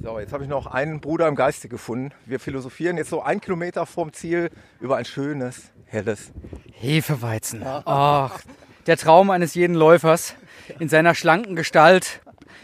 So, 0.00 0.20
jetzt 0.20 0.32
habe 0.32 0.44
ich 0.44 0.48
noch 0.48 0.68
einen 0.68 1.00
Bruder 1.00 1.26
im 1.26 1.34
Geiste 1.34 1.68
gefunden. 1.68 2.12
Wir 2.26 2.38
philosophieren 2.38 2.96
jetzt 2.96 3.10
so 3.10 3.22
ein 3.22 3.40
Kilometer 3.40 3.86
vorm 3.86 4.12
Ziel 4.12 4.50
über 4.78 4.98
ein 4.98 5.04
schönes, 5.04 5.72
helles. 5.86 6.30
Hefeweizen. 6.72 7.62
Ach, 7.64 8.40
der 8.86 8.96
Traum 8.96 9.30
eines 9.30 9.54
jeden 9.54 9.74
Läufers 9.74 10.36
in 10.78 10.88
seiner 10.88 11.16
schlanken 11.16 11.56
Gestalt, 11.56 12.20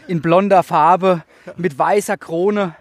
in 0.07 0.21
blonder 0.21 0.63
Farbe, 0.63 1.23
mit 1.57 1.77
weißer 1.77 2.15
Krone. 2.15 2.75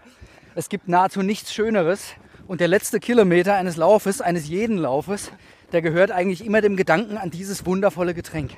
Es 0.54 0.68
gibt 0.68 0.86
nahezu 0.86 1.22
nichts 1.22 1.52
Schöneres. 1.52 2.14
Und 2.46 2.60
der 2.60 2.68
letzte 2.68 3.00
Kilometer 3.00 3.54
eines 3.54 3.76
Laufes, 3.76 4.20
eines 4.20 4.46
jeden 4.48 4.76
Laufes, 4.76 5.32
der 5.72 5.82
gehört 5.82 6.10
eigentlich 6.10 6.44
immer 6.44 6.60
dem 6.60 6.76
Gedanken 6.76 7.16
an 7.16 7.30
dieses 7.30 7.66
wundervolle 7.66 8.14
Getränk. 8.14 8.52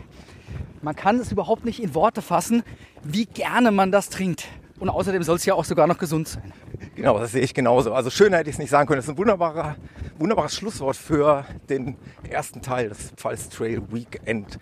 Man 0.82 0.96
kann 0.96 1.18
es 1.18 1.32
überhaupt 1.32 1.64
nicht 1.64 1.82
in 1.82 1.94
Worte 1.94 2.20
fassen, 2.20 2.62
wie 3.02 3.26
gerne 3.26 3.70
man 3.70 3.90
das 3.90 4.10
trinkt. 4.10 4.48
Und 4.80 4.90
außerdem 4.90 5.22
soll 5.22 5.36
es 5.36 5.46
ja 5.46 5.54
auch 5.54 5.64
sogar 5.64 5.86
noch 5.86 5.98
gesund 5.98 6.28
sein. 6.28 6.52
Genau, 6.96 7.18
das 7.18 7.32
sehe 7.32 7.42
ich 7.42 7.54
genauso. 7.54 7.94
Also 7.94 8.10
schöner 8.10 8.38
hätte 8.38 8.50
ich 8.50 8.56
es 8.56 8.58
nicht 8.58 8.70
sagen 8.70 8.86
können. 8.86 8.98
Es 8.98 9.06
ist 9.06 9.12
ein 9.12 9.18
wunderbarer, 9.18 9.76
wunderbares 10.18 10.54
Schlusswort 10.54 10.96
für 10.96 11.46
den 11.68 11.96
ersten 12.28 12.60
Teil 12.60 12.88
des 12.88 13.12
Pfalz 13.16 13.48
Trail 13.48 13.82
Weekend. 13.90 14.58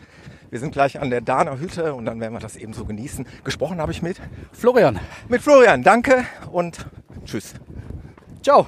Wir 0.50 0.60
sind 0.60 0.72
gleich 0.72 1.00
an 1.00 1.08
der 1.08 1.22
Dahner 1.22 1.58
Hütte 1.58 1.94
und 1.94 2.04
dann 2.04 2.20
werden 2.20 2.34
wir 2.34 2.40
das 2.40 2.56
eben 2.56 2.74
so 2.74 2.84
genießen. 2.84 3.26
Gesprochen 3.42 3.80
habe 3.80 3.90
ich 3.90 4.02
mit 4.02 4.20
Florian. 4.52 5.00
Mit 5.28 5.40
Florian, 5.40 5.82
danke 5.82 6.26
und 6.52 6.86
tschüss. 7.24 7.54
Ciao. 8.42 8.66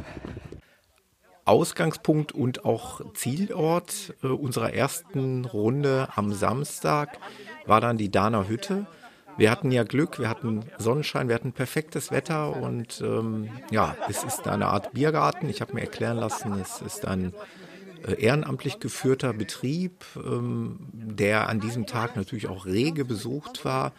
Ausgangspunkt 1.44 2.32
und 2.32 2.64
auch 2.64 3.00
Zielort 3.14 4.14
äh, 4.22 4.28
unserer 4.28 4.72
ersten 4.72 5.44
Runde 5.44 6.08
am 6.14 6.32
Samstag 6.32 7.18
war 7.66 7.80
dann 7.80 7.98
die 7.98 8.10
Dahner 8.10 8.48
Hütte. 8.48 8.86
Wir 9.36 9.50
hatten 9.50 9.72
ja 9.72 9.82
Glück, 9.82 10.18
wir 10.20 10.28
hatten 10.28 10.64
Sonnenschein, 10.78 11.28
wir 11.28 11.34
hatten 11.34 11.52
perfektes 11.52 12.12
Wetter 12.12 12.56
und 12.56 13.00
ähm, 13.00 13.50
ja, 13.70 13.96
es 14.08 14.22
ist 14.22 14.46
eine 14.46 14.66
Art 14.66 14.92
Biergarten. 14.92 15.48
Ich 15.48 15.60
habe 15.60 15.74
mir 15.74 15.80
erklären 15.80 16.18
lassen, 16.18 16.60
es 16.60 16.80
ist 16.80 17.04
ein 17.04 17.34
ehrenamtlich 18.12 18.80
geführter 18.80 19.32
Betrieb, 19.32 20.04
ähm, 20.16 20.78
der 20.92 21.48
an 21.48 21.60
diesem 21.60 21.86
Tag 21.86 22.16
natürlich 22.16 22.48
auch 22.48 22.66
rege 22.66 23.04
besucht 23.04 23.64
war. 23.64 23.92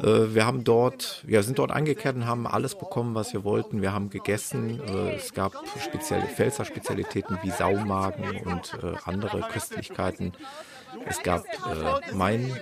Äh, 0.00 0.34
wir 0.34 0.46
haben 0.46 0.64
dort, 0.64 1.22
wir 1.26 1.42
sind 1.42 1.58
dort 1.58 1.72
eingekehrt 1.72 2.16
und 2.16 2.26
haben 2.26 2.46
alles 2.46 2.76
bekommen, 2.76 3.14
was 3.14 3.32
wir 3.32 3.44
wollten. 3.44 3.82
Wir 3.82 3.92
haben 3.92 4.10
gegessen. 4.10 4.80
Äh, 4.80 5.16
es 5.16 5.34
gab 5.34 5.52
spezielle 5.80 6.26
Pfälzer-Spezialitäten 6.26 7.38
wie 7.42 7.50
Saumagen 7.50 8.38
und 8.44 8.78
andere 9.04 9.40
Köstlichkeiten. 9.52 10.32
Es 11.06 11.22
gab 11.22 11.44
äh, 11.44 12.14
mein 12.14 12.56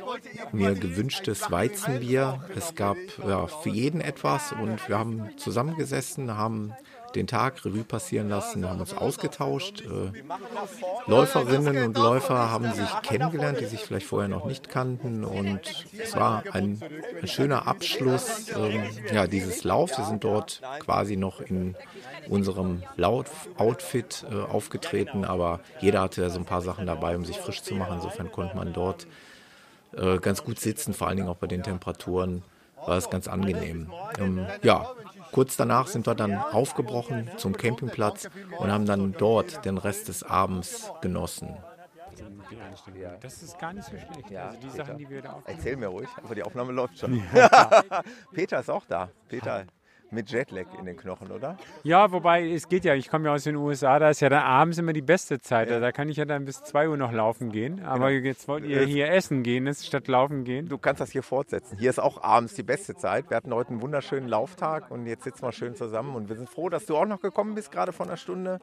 mir 0.52 0.74
gewünschtes 0.74 1.50
Weizenbier. 1.50 2.44
Es 2.56 2.74
gab 2.74 2.96
ja, 3.26 3.46
für 3.46 3.70
jeden 3.70 4.00
etwas 4.00 4.52
und 4.52 4.88
wir 4.88 4.98
haben 4.98 5.30
zusammengesessen, 5.36 6.36
haben 6.36 6.72
den 7.14 7.26
Tag 7.26 7.64
Revue 7.64 7.84
passieren 7.84 8.28
lassen, 8.28 8.68
haben 8.68 8.80
uns 8.80 8.94
ausgetauscht. 8.94 9.82
Äh, 9.82 10.12
Läuferinnen 11.06 11.84
und 11.84 11.96
Läufer 11.96 12.50
haben 12.50 12.72
sich 12.72 12.88
kennengelernt, 13.02 13.60
die 13.60 13.66
sich 13.66 13.80
vielleicht 13.80 14.06
vorher 14.06 14.28
noch 14.28 14.44
nicht 14.44 14.68
kannten. 14.68 15.24
Und 15.24 15.60
es 15.98 16.16
war 16.16 16.44
ein, 16.52 16.80
ein 17.20 17.28
schöner 17.28 17.66
Abschluss 17.66 18.48
ähm, 18.56 18.82
ja, 19.12 19.26
dieses 19.26 19.64
Laufs. 19.64 19.98
Wir 19.98 20.04
sind 20.04 20.24
dort 20.24 20.62
quasi 20.80 21.16
noch 21.16 21.40
in 21.40 21.76
unserem 22.28 22.82
Lauf-Outfit 22.96 24.26
äh, 24.30 24.34
aufgetreten, 24.34 25.24
aber 25.24 25.60
jeder 25.80 26.02
hatte 26.02 26.28
so 26.30 26.38
ein 26.38 26.44
paar 26.44 26.62
Sachen 26.62 26.86
dabei, 26.86 27.16
um 27.16 27.24
sich 27.24 27.38
frisch 27.38 27.62
zu 27.62 27.74
machen. 27.74 27.96
Insofern 27.96 28.30
konnte 28.30 28.56
man 28.56 28.72
dort 28.72 29.06
äh, 29.96 30.18
ganz 30.18 30.44
gut 30.44 30.60
sitzen, 30.60 30.94
vor 30.94 31.08
allen 31.08 31.16
Dingen 31.16 31.28
auch 31.28 31.36
bei 31.36 31.46
den 31.46 31.62
Temperaturen 31.62 32.42
war 32.86 32.96
es 32.96 33.10
ganz 33.10 33.28
angenehm. 33.28 33.90
Ähm, 34.18 34.46
ja, 34.62 34.90
Kurz 35.32 35.56
danach 35.56 35.86
sind 35.86 36.06
wir 36.06 36.14
dann 36.14 36.36
aufgebrochen 36.36 37.30
zum 37.36 37.56
Campingplatz 37.56 38.28
und 38.58 38.70
haben 38.70 38.86
dann 38.86 39.12
dort 39.12 39.64
den 39.64 39.78
Rest 39.78 40.08
des 40.08 40.22
Abends 40.22 40.90
genossen. 41.00 41.56
Das 43.20 43.42
ist 43.42 43.58
gar 43.58 43.72
nicht 43.72 43.84
so 43.84 43.92
schlecht. 43.92 44.30
Ja, 44.30 44.48
also 44.48 44.58
die 44.60 44.66
Peter, 44.66 44.76
Sachen, 44.76 44.98
die 44.98 45.08
wir 45.08 45.22
da. 45.22 45.42
Erzähl 45.44 45.76
mir 45.76 45.88
ruhig, 45.88 46.08
aber 46.22 46.34
die 46.34 46.42
Aufnahme 46.42 46.72
läuft 46.72 46.98
schon. 46.98 47.22
Ja. 47.34 47.82
Peter 48.32 48.60
ist 48.60 48.70
auch 48.70 48.84
da. 48.86 49.10
Peter 49.28 49.64
mit 50.12 50.30
Jetlag 50.30 50.66
in 50.78 50.86
den 50.86 50.96
Knochen, 50.96 51.30
oder? 51.30 51.56
Ja, 51.82 52.10
wobei 52.12 52.50
es 52.50 52.68
geht 52.68 52.84
ja, 52.84 52.94
ich 52.94 53.08
komme 53.08 53.26
ja 53.28 53.34
aus 53.34 53.44
den 53.44 53.56
USA, 53.56 53.98
da 53.98 54.10
ist 54.10 54.20
ja 54.20 54.28
dann 54.28 54.42
abends 54.42 54.78
immer 54.78 54.92
die 54.92 55.02
beste 55.02 55.40
Zeit. 55.40 55.70
Da 55.70 55.92
kann 55.92 56.08
ich 56.08 56.16
ja 56.16 56.24
dann 56.24 56.44
bis 56.44 56.62
2 56.62 56.88
Uhr 56.88 56.96
noch 56.96 57.12
laufen 57.12 57.50
gehen. 57.52 57.84
Aber 57.84 58.10
Genau. 58.10 58.26
jetzt 58.26 58.48
wollt 58.48 58.64
ihr 58.64 58.82
hier 58.82 59.10
essen 59.10 59.42
gehen, 59.42 59.66
ist, 59.66 59.86
statt 59.86 60.08
laufen 60.08 60.44
gehen. 60.44 60.68
Du 60.68 60.78
kannst 60.78 61.00
das 61.00 61.10
hier 61.10 61.22
fortsetzen. 61.22 61.78
Hier 61.78 61.90
ist 61.90 61.98
auch 62.00 62.22
abends 62.22 62.54
die 62.54 62.62
beste 62.62 62.94
Zeit. 62.94 63.30
Wir 63.30 63.36
hatten 63.36 63.52
heute 63.54 63.70
einen 63.70 63.80
wunderschönen 63.82 64.28
Lauftag 64.28 64.90
und 64.90 65.06
jetzt 65.06 65.24
sitzen 65.24 65.42
wir 65.42 65.52
schön 65.52 65.74
zusammen. 65.74 66.14
Und 66.14 66.28
wir 66.28 66.36
sind 66.36 66.48
froh, 66.50 66.68
dass 66.68 66.86
du 66.86 66.96
auch 66.96 67.06
noch 67.06 67.20
gekommen 67.20 67.54
bist, 67.54 67.70
gerade 67.72 67.92
vor 67.92 68.06
einer 68.06 68.16
Stunde. 68.16 68.60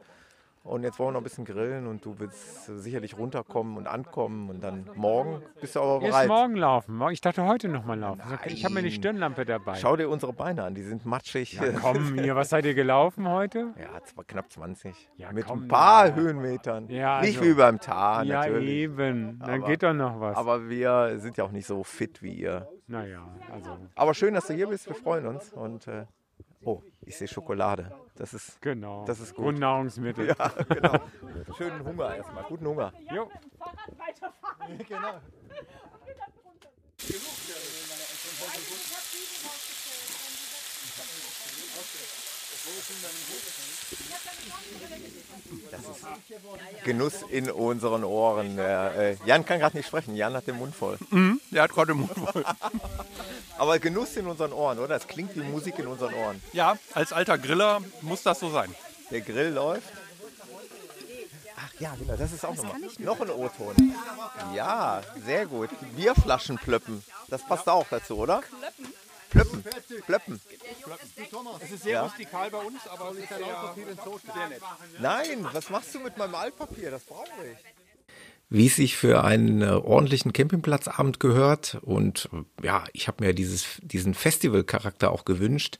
Und 0.68 0.82
jetzt 0.82 0.98
wollen 0.98 1.08
wir 1.08 1.12
noch 1.14 1.20
ein 1.20 1.24
bisschen 1.24 1.44
grillen 1.44 1.86
und 1.86 2.04
du 2.04 2.18
willst 2.18 2.66
sicherlich 2.66 3.16
runterkommen 3.16 3.76
und 3.76 3.86
ankommen. 3.86 4.50
Und 4.50 4.62
dann 4.62 4.88
morgen 4.94 5.42
bist 5.60 5.76
du 5.76 5.80
aber 5.80 6.00
bereit. 6.00 6.28
morgen 6.28 6.56
laufen. 6.56 7.00
Ich 7.10 7.20
dachte 7.20 7.44
heute 7.46 7.68
noch 7.68 7.84
mal 7.84 7.98
laufen. 7.98 8.20
Ich 8.46 8.64
habe 8.64 8.74
mir 8.74 8.82
die 8.82 8.90
Stirnlampe 8.90 9.44
dabei. 9.44 9.74
Schau 9.76 9.96
dir 9.96 10.08
unsere 10.08 10.32
Beine 10.32 10.64
an, 10.64 10.74
die 10.74 10.82
sind 10.82 11.06
matschig. 11.06 11.54
Ja, 11.54 11.72
komm, 11.80 12.14
hier, 12.18 12.36
was 12.36 12.50
seid 12.50 12.66
ihr 12.66 12.74
gelaufen 12.74 13.28
heute? 13.28 13.72
Ja, 13.80 14.02
zwar 14.04 14.24
knapp 14.24 14.52
20. 14.52 15.08
Ja, 15.16 15.32
Mit 15.32 15.46
komm, 15.46 15.64
ein 15.64 15.68
paar 15.68 16.08
ja. 16.08 16.14
Höhenmetern. 16.14 16.88
Ja, 16.90 17.20
nicht 17.20 17.38
also- 17.38 17.50
wie 17.50 17.54
beim 17.54 17.80
Tar, 17.80 18.24
Ja, 18.24 18.40
natürlich. 18.40 18.68
eben. 18.68 19.38
Dann 19.38 19.62
Aber- 19.62 19.66
geht 19.66 19.82
doch 19.82 19.94
noch 19.94 20.20
was. 20.20 20.36
Aber 20.36 20.68
wir 20.68 21.18
sind 21.18 21.36
ja 21.36 21.44
auch 21.44 21.50
nicht 21.52 21.66
so 21.66 21.82
fit 21.82 22.22
wie 22.22 22.34
ihr. 22.34 22.68
Naja, 22.86 23.26
also. 23.52 23.70
Aber 23.94 24.14
schön, 24.14 24.34
dass 24.34 24.46
du 24.46 24.54
hier 24.54 24.66
bist. 24.68 24.86
Wir 24.86 24.94
freuen 24.94 25.26
uns. 25.26 25.52
Und 25.52 25.86
äh, 25.86 26.04
oh, 26.64 26.82
ich 27.08 27.16
sehe 27.16 27.26
Schokolade. 27.28 27.90
Das 28.16 28.34
ist, 28.34 28.60
Genau. 28.60 29.04
das 29.04 29.20
ist 29.20 29.34
gut. 29.34 29.44
Grundnahrungsmittel. 29.46 30.28
Ja, 30.28 30.48
genau. 30.68 30.98
Schönen 31.56 31.84
Hunger 31.84 32.14
erstmal. 32.14 32.44
Guten 32.44 32.66
Hunger. 32.66 32.92
Jo. 33.10 33.30
Genau. 34.86 35.20
Das 45.70 45.80
ist 45.80 46.84
Genuss 46.84 47.22
in 47.30 47.50
unseren 47.50 48.04
Ohren. 48.04 48.58
Äh, 48.58 49.16
Jan 49.24 49.44
kann 49.44 49.58
gerade 49.58 49.76
nicht 49.76 49.86
sprechen. 49.86 50.14
Jan 50.14 50.34
hat 50.34 50.46
den 50.46 50.56
Mund 50.56 50.74
voll. 50.74 50.98
Mhm, 51.10 51.40
der 51.50 51.62
hat 51.62 51.72
gerade 51.72 51.92
den 51.92 52.00
Mund 52.00 52.12
voll. 52.14 52.44
Aber 53.58 53.78
Genuss 53.78 54.16
in 54.16 54.26
unseren 54.26 54.52
Ohren, 54.52 54.78
oder? 54.78 54.88
Das 54.88 55.06
klingt 55.06 55.34
wie 55.36 55.40
Musik 55.40 55.78
in 55.78 55.86
unseren 55.86 56.14
Ohren. 56.14 56.42
Ja, 56.52 56.76
als 56.94 57.12
alter 57.12 57.38
Griller 57.38 57.80
muss 58.02 58.22
das 58.22 58.40
so 58.40 58.50
sein. 58.50 58.74
Der 59.10 59.20
Grill 59.20 59.50
läuft. 59.52 59.88
Ach 61.56 61.80
ja, 61.80 61.94
genau, 61.98 62.16
das 62.16 62.32
ist 62.32 62.44
auch 62.44 62.54
nochmal. 62.54 62.80
Noch 62.98 63.20
ein 63.20 63.30
O-Ton. 63.30 63.94
Ja, 64.54 65.02
sehr 65.24 65.46
gut. 65.46 65.70
Bierflaschen 65.96 66.56
plöppen. 66.58 67.02
Das 67.28 67.44
passt 67.44 67.68
auch 67.68 67.86
dazu, 67.90 68.16
oder? 68.18 68.42
Plöppen. 69.30 69.62
Plöppen. 70.06 70.40
Es 71.60 71.70
ist 71.70 71.82
sehr 71.82 71.92
Ja. 71.92 72.02
rustikal 72.04 72.50
bei 72.50 72.58
uns, 72.58 72.86
aber 72.88 73.10
es 73.12 73.18
ist 73.18 73.28
sehr, 73.28 73.38
sehr 73.38 74.48
nett. 74.48 74.60
Nein, 75.00 75.46
was 75.52 75.70
machst 75.70 75.94
du 75.94 76.00
mit 76.00 76.16
meinem 76.16 76.34
Altpapier? 76.34 76.90
Das 76.90 77.02
brauche 77.04 77.26
ich. 77.52 77.58
wie 78.50 78.66
es 78.66 78.76
sich 78.76 78.96
für 78.96 79.24
einen 79.24 79.60
äh, 79.60 79.66
ordentlichen 79.66 80.32
Campingplatzabend 80.32 81.20
gehört. 81.20 81.78
Und 81.82 82.30
äh, 82.32 82.66
ja, 82.66 82.84
ich 82.94 83.06
habe 83.06 83.22
mir 83.22 83.34
dieses, 83.34 83.66
diesen 83.82 84.14
Festivalcharakter 84.14 85.10
auch 85.10 85.26
gewünscht. 85.26 85.78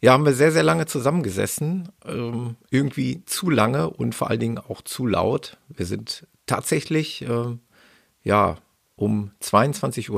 Ja, 0.00 0.12
haben 0.14 0.24
wir 0.26 0.34
sehr, 0.34 0.50
sehr 0.50 0.64
lange 0.64 0.86
zusammengesessen. 0.86 1.88
Ähm, 2.04 2.56
irgendwie 2.70 3.24
zu 3.26 3.48
lange 3.48 3.88
und 3.90 4.16
vor 4.16 4.28
allen 4.28 4.40
Dingen 4.40 4.58
auch 4.58 4.82
zu 4.82 5.06
laut. 5.06 5.56
Wir 5.68 5.86
sind 5.86 6.26
tatsächlich, 6.46 7.22
ähm, 7.22 7.60
ja, 8.24 8.56
um 8.96 9.32
22.03 9.42 10.10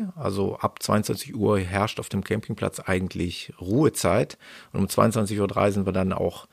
Uhr, 0.00 0.12
also 0.16 0.56
ab 0.56 0.82
22 0.82 1.36
Uhr 1.36 1.58
herrscht 1.60 2.00
auf 2.00 2.08
dem 2.08 2.24
Campingplatz 2.24 2.80
eigentlich 2.80 3.52
Ruhezeit. 3.60 4.36
Und 4.72 4.80
um 4.80 4.86
22.03 4.86 5.40
Uhr 5.40 5.72
sind 5.72 5.86
wir 5.86 5.92
dann 5.92 6.12
auch 6.12 6.48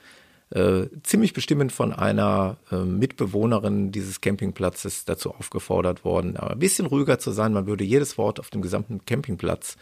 äh, 0.51 0.85
ziemlich 1.01 1.33
bestimmend 1.33 1.71
von 1.71 1.91
einer 1.91 2.57
äh, 2.71 2.75
Mitbewohnerin 2.75 3.91
dieses 3.91 4.21
Campingplatzes 4.21 5.05
dazu 5.05 5.31
aufgefordert 5.31 6.05
worden, 6.05 6.37
aber 6.37 6.51
ein 6.51 6.59
bisschen 6.59 6.85
ruhiger 6.85 7.17
zu 7.17 7.31
sein. 7.31 7.53
Man 7.53 7.65
würde 7.65 7.83
jedes 7.83 8.19
Wort 8.19 8.39
auf 8.39 8.51
dem 8.51 8.61
gesamten 8.61 9.03
Campingplatz 9.05 9.77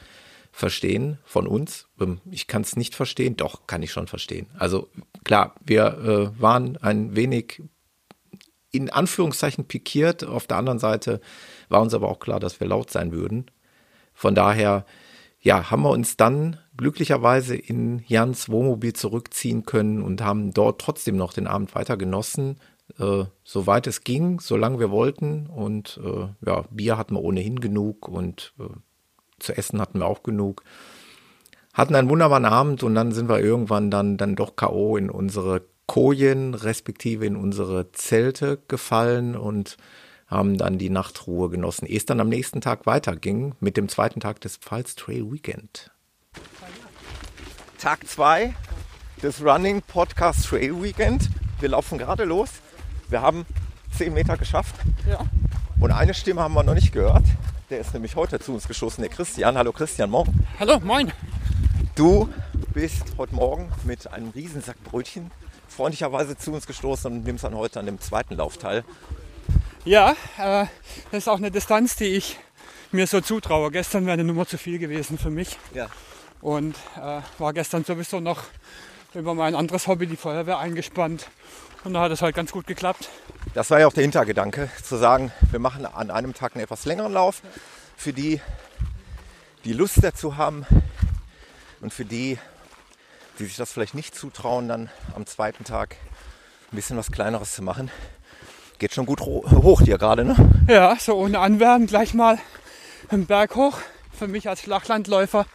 verstehen 0.53 1.17
von 1.25 1.45
uns. 1.45 1.87
Ähm, 1.99 2.21
Ich 2.31 2.47
kann 2.47 2.61
es 2.61 2.77
nicht 2.77 2.95
verstehen, 2.95 3.35
doch 3.35 3.67
kann 3.67 3.83
ich 3.83 3.91
schon 3.91 4.07
verstehen. 4.07 4.47
Also 4.57 4.87
klar, 5.25 5.55
wir 5.65 6.31
äh, 6.37 6.41
waren 6.41 6.77
ein 6.77 7.17
wenig 7.17 7.61
in 8.71 8.89
Anführungszeichen 8.89 9.65
pikiert. 9.65 10.23
Auf 10.23 10.47
der 10.47 10.57
anderen 10.57 10.79
Seite 10.79 11.19
war 11.71 11.81
uns 11.81 11.93
aber 11.93 12.09
auch 12.09 12.19
klar, 12.19 12.39
dass 12.39 12.59
wir 12.59 12.67
laut 12.67 12.91
sein 12.91 13.11
würden. 13.11 13.45
Von 14.13 14.35
daher, 14.35 14.85
ja, 15.39 15.71
haben 15.71 15.83
wir 15.83 15.89
uns 15.89 16.17
dann 16.17 16.57
glücklicherweise 16.77 17.55
in 17.55 18.03
Jans 18.07 18.49
Wohnmobil 18.49 18.93
zurückziehen 18.93 19.65
können 19.65 20.01
und 20.01 20.21
haben 20.21 20.53
dort 20.53 20.81
trotzdem 20.81 21.15
noch 21.15 21.33
den 21.33 21.47
Abend 21.47 21.73
weiter 21.73 21.97
genossen, 21.97 22.57
äh, 22.99 23.25
soweit 23.43 23.87
es 23.87 24.03
ging, 24.03 24.39
solange 24.39 24.79
wir 24.79 24.91
wollten. 24.91 25.47
Und 25.47 25.99
äh, 26.03 26.27
ja, 26.45 26.65
Bier 26.69 26.97
hatten 26.97 27.15
wir 27.15 27.23
ohnehin 27.23 27.59
genug 27.59 28.07
und 28.07 28.53
äh, 28.59 28.63
zu 29.39 29.57
essen 29.57 29.81
hatten 29.81 29.99
wir 29.99 30.05
auch 30.05 30.23
genug. 30.23 30.63
Hatten 31.73 31.95
einen 31.95 32.09
wunderbaren 32.09 32.45
Abend 32.45 32.83
und 32.83 32.95
dann 32.95 33.11
sind 33.11 33.29
wir 33.29 33.39
irgendwann 33.39 33.89
dann, 33.89 34.17
dann 34.17 34.35
doch 34.35 34.55
K.O. 34.55 34.97
in 34.97 35.09
unsere 35.09 35.63
Kojen, 35.87 36.53
respektive 36.53 37.25
in 37.25 37.35
unsere 37.35 37.91
Zelte 37.91 38.59
gefallen 38.67 39.35
und 39.35 39.77
haben 40.31 40.57
dann 40.57 40.77
die 40.77 40.89
Nachtruhe 40.89 41.49
genossen, 41.49 41.85
ehe 41.85 41.97
es 41.97 42.05
dann 42.05 42.21
am 42.21 42.29
nächsten 42.29 42.61
Tag 42.61 42.85
weiterging 42.85 43.53
mit 43.59 43.75
dem 43.75 43.89
zweiten 43.89 44.21
Tag 44.21 44.39
des 44.39 44.55
Pfalz 44.57 44.95
Trail 44.95 45.29
Weekend. 45.29 45.91
Tag 47.77 48.07
2 48.07 48.53
des 49.21 49.43
Running 49.43 49.81
Podcast 49.81 50.45
Trail 50.45 50.81
Weekend. 50.81 51.29
Wir 51.59 51.69
laufen 51.69 51.97
gerade 51.97 52.23
los. 52.23 52.49
Wir 53.09 53.21
haben 53.21 53.45
10 53.97 54.13
Meter 54.13 54.37
geschafft. 54.37 54.75
Ja. 55.07 55.19
Und 55.79 55.91
eine 55.91 56.13
Stimme 56.13 56.41
haben 56.41 56.53
wir 56.53 56.63
noch 56.63 56.75
nicht 56.75 56.93
gehört. 56.93 57.25
Der 57.69 57.79
ist 57.79 57.93
nämlich 57.93 58.15
heute 58.15 58.39
zu 58.39 58.53
uns 58.53 58.67
geschossen, 58.67 59.01
der 59.01 59.09
Christian. 59.09 59.57
Hallo 59.57 59.73
Christian, 59.73 60.09
morgen. 60.09 60.47
Hallo, 60.59 60.79
moin. 60.79 61.11
Du 61.95 62.29
bist 62.73 63.03
heute 63.17 63.35
Morgen 63.35 63.69
mit 63.83 64.11
einem 64.11 64.29
Riesensack 64.29 64.81
Brötchen 64.83 65.29
freundlicherweise 65.67 66.37
zu 66.37 66.53
uns 66.53 66.67
gestoßen 66.67 67.11
und 67.11 67.23
nimmst 67.25 67.43
dann 67.43 67.55
heute 67.55 67.79
an 67.79 67.85
dem 67.85 67.99
zweiten 67.99 68.35
Lauf 68.35 68.57
teil. 68.57 68.83
Ja, 69.83 70.11
äh, 70.37 70.67
das 71.11 71.23
ist 71.23 71.27
auch 71.27 71.37
eine 71.37 71.49
Distanz, 71.49 71.95
die 71.95 72.05
ich 72.15 72.37
mir 72.91 73.07
so 73.07 73.19
zutraue. 73.19 73.71
Gestern 73.71 74.05
wäre 74.05 74.13
eine 74.13 74.23
Nummer 74.23 74.45
zu 74.45 74.59
viel 74.59 74.77
gewesen 74.77 75.17
für 75.17 75.31
mich. 75.31 75.57
Ja. 75.73 75.89
Und 76.39 76.75
äh, 76.97 77.21
war 77.39 77.53
gestern 77.53 77.83
sowieso 77.83 78.19
noch 78.19 78.43
über 79.15 79.33
mein 79.33 79.55
anderes 79.55 79.87
Hobby, 79.87 80.05
die 80.05 80.17
Feuerwehr, 80.17 80.59
eingespannt. 80.59 81.29
Und 81.83 81.95
da 81.95 82.01
hat 82.01 82.11
es 82.11 82.21
halt 82.21 82.35
ganz 82.35 82.51
gut 82.51 82.67
geklappt. 82.67 83.09
Das 83.55 83.71
war 83.71 83.79
ja 83.79 83.87
auch 83.87 83.93
der 83.93 84.03
Hintergedanke, 84.03 84.69
zu 84.83 84.97
sagen, 84.97 85.31
wir 85.49 85.59
machen 85.59 85.87
an 85.87 86.11
einem 86.11 86.35
Tag 86.35 86.55
einen 86.55 86.63
etwas 86.63 86.85
längeren 86.85 87.13
Lauf. 87.13 87.41
Für 87.97 88.13
die, 88.13 88.39
die 89.65 89.73
Lust 89.73 90.03
dazu 90.03 90.37
haben 90.37 90.65
und 91.81 91.91
für 91.91 92.05
die, 92.05 92.37
die 93.39 93.45
sich 93.45 93.55
das 93.55 93.71
vielleicht 93.71 93.95
nicht 93.95 94.13
zutrauen, 94.13 94.67
dann 94.67 94.91
am 95.15 95.25
zweiten 95.25 95.63
Tag 95.63 95.95
ein 96.71 96.75
bisschen 96.75 96.97
was 96.97 97.11
Kleineres 97.11 97.53
zu 97.53 97.63
machen. 97.63 97.89
Geht 98.81 98.95
schon 98.95 99.05
gut 99.05 99.21
hoch 99.21 99.81
hier 99.81 99.99
gerade, 99.99 100.25
ne? 100.25 100.35
Ja, 100.67 100.95
so 100.99 101.13
ohne 101.13 101.37
Anwerben 101.37 101.85
gleich 101.85 102.15
mal 102.15 102.39
einen 103.09 103.27
Berg 103.27 103.55
hoch. 103.55 103.77
Für 104.11 104.27
mich 104.27 104.49
als 104.49 104.61
Flachlandläufer 104.61 105.45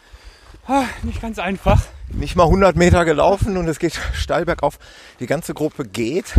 ah, 0.68 0.84
nicht 1.02 1.20
ganz 1.20 1.40
einfach. 1.40 1.82
Nicht 2.08 2.36
mal 2.36 2.44
100 2.44 2.76
Meter 2.76 3.04
gelaufen 3.04 3.56
und 3.56 3.66
es 3.66 3.80
geht 3.80 3.98
steil 4.14 4.44
bergauf. 4.44 4.78
Die 5.18 5.26
ganze 5.26 5.54
Gruppe 5.54 5.84
geht. 5.84 6.34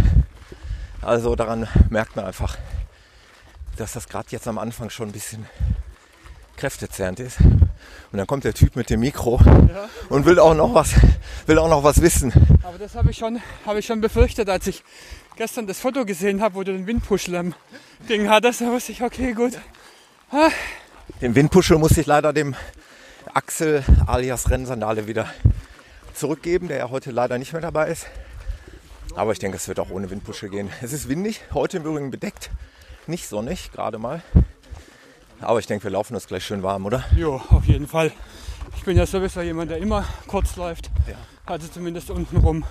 Also 1.02 1.36
daran 1.36 1.68
merkt 1.90 2.16
man 2.16 2.24
einfach, 2.24 2.58
dass 3.76 3.92
das 3.92 4.08
gerade 4.08 4.30
jetzt 4.30 4.48
am 4.48 4.58
Anfang 4.58 4.90
schon 4.90 5.10
ein 5.10 5.12
bisschen 5.12 5.46
kräftezehrend 6.56 7.20
ist. 7.20 7.40
Und 8.12 8.18
dann 8.18 8.28
kommt 8.28 8.44
der 8.44 8.54
Typ 8.54 8.76
mit 8.76 8.90
dem 8.90 9.00
Mikro 9.02 9.40
und 10.10 10.26
will 10.26 10.40
auch 10.40 10.54
noch 10.54 10.74
was, 10.74 10.94
will 11.46 11.58
auch 11.60 11.70
noch 11.70 11.84
was 11.84 12.02
wissen. 12.02 12.32
Aber 12.64 12.78
das 12.78 12.96
habe 12.96 13.12
ich, 13.12 13.18
schon- 13.18 13.42
habe 13.66 13.80
ich 13.80 13.86
schon 13.86 14.02
befürchtet, 14.02 14.50
als 14.50 14.68
ich 14.68 14.84
gestern 15.36 15.68
das 15.68 15.80
Foto 15.80 16.06
gesehen 16.06 16.42
habe, 16.42 16.56
wo 16.56 16.64
du 16.64 16.72
den 16.74 16.88
Windpuschel 16.88 17.36
im 17.36 17.54
Ding 18.10 18.30
hattest. 18.30 18.62
Da 18.62 18.66
wusste 18.72 18.92
ich, 18.92 19.02
okay, 19.04 19.34
gut. 19.34 19.54
Ah, 20.32 20.50
Den 21.22 21.36
Windpuschel 21.36 21.78
muss 21.78 21.98
ich 21.98 22.06
leider 22.06 22.34
dem 22.34 22.56
Axel 23.34 23.84
alias 24.08 24.50
Rennsandale 24.50 25.08
wieder 25.08 25.28
zurückgeben, 26.14 26.68
der 26.68 26.78
ja 26.78 26.90
heute 26.90 27.12
leider 27.12 27.38
nicht 27.38 27.54
mehr 27.54 27.62
dabei 27.62 27.90
ist. 27.90 28.08
Aber 29.16 29.32
ich 29.32 29.40
denke, 29.40 29.58
es 29.58 29.68
wird 29.68 29.80
auch 29.80 29.90
ohne 29.90 30.10
Windpuschel 30.10 30.50
gehen. 30.50 30.70
Es 30.82 30.94
ist 30.94 31.08
windig, 31.10 31.42
heute 31.54 31.78
im 31.78 31.86
Übrigen 31.86 32.12
bedeckt, 32.12 32.50
nicht 33.08 33.28
sonnig, 33.28 33.72
gerade 33.72 33.98
mal. 34.00 34.22
Aber 35.42 35.60
ich 35.60 35.68
denke, 35.68 35.84
wir 35.86 35.92
laufen 35.92 36.16
uns 36.16 36.28
gleich 36.28 36.46
schön 36.46 36.64
warm, 36.64 36.86
oder? 36.86 37.04
Jo, 37.16 37.42
auf 37.50 37.66
jeden 37.66 37.88
Fall. 37.88 38.12
Ich 38.76 38.84
bin 38.84 38.98
ja 38.98 39.06
sowieso 39.06 39.42
jemand, 39.42 39.72
der 39.72 39.78
immer 39.78 40.06
kurz 40.28 40.56
läuft. 40.56 40.90
Also 41.46 41.68
zumindest 41.68 42.10
unten 42.10 42.38
rum. 42.38 42.66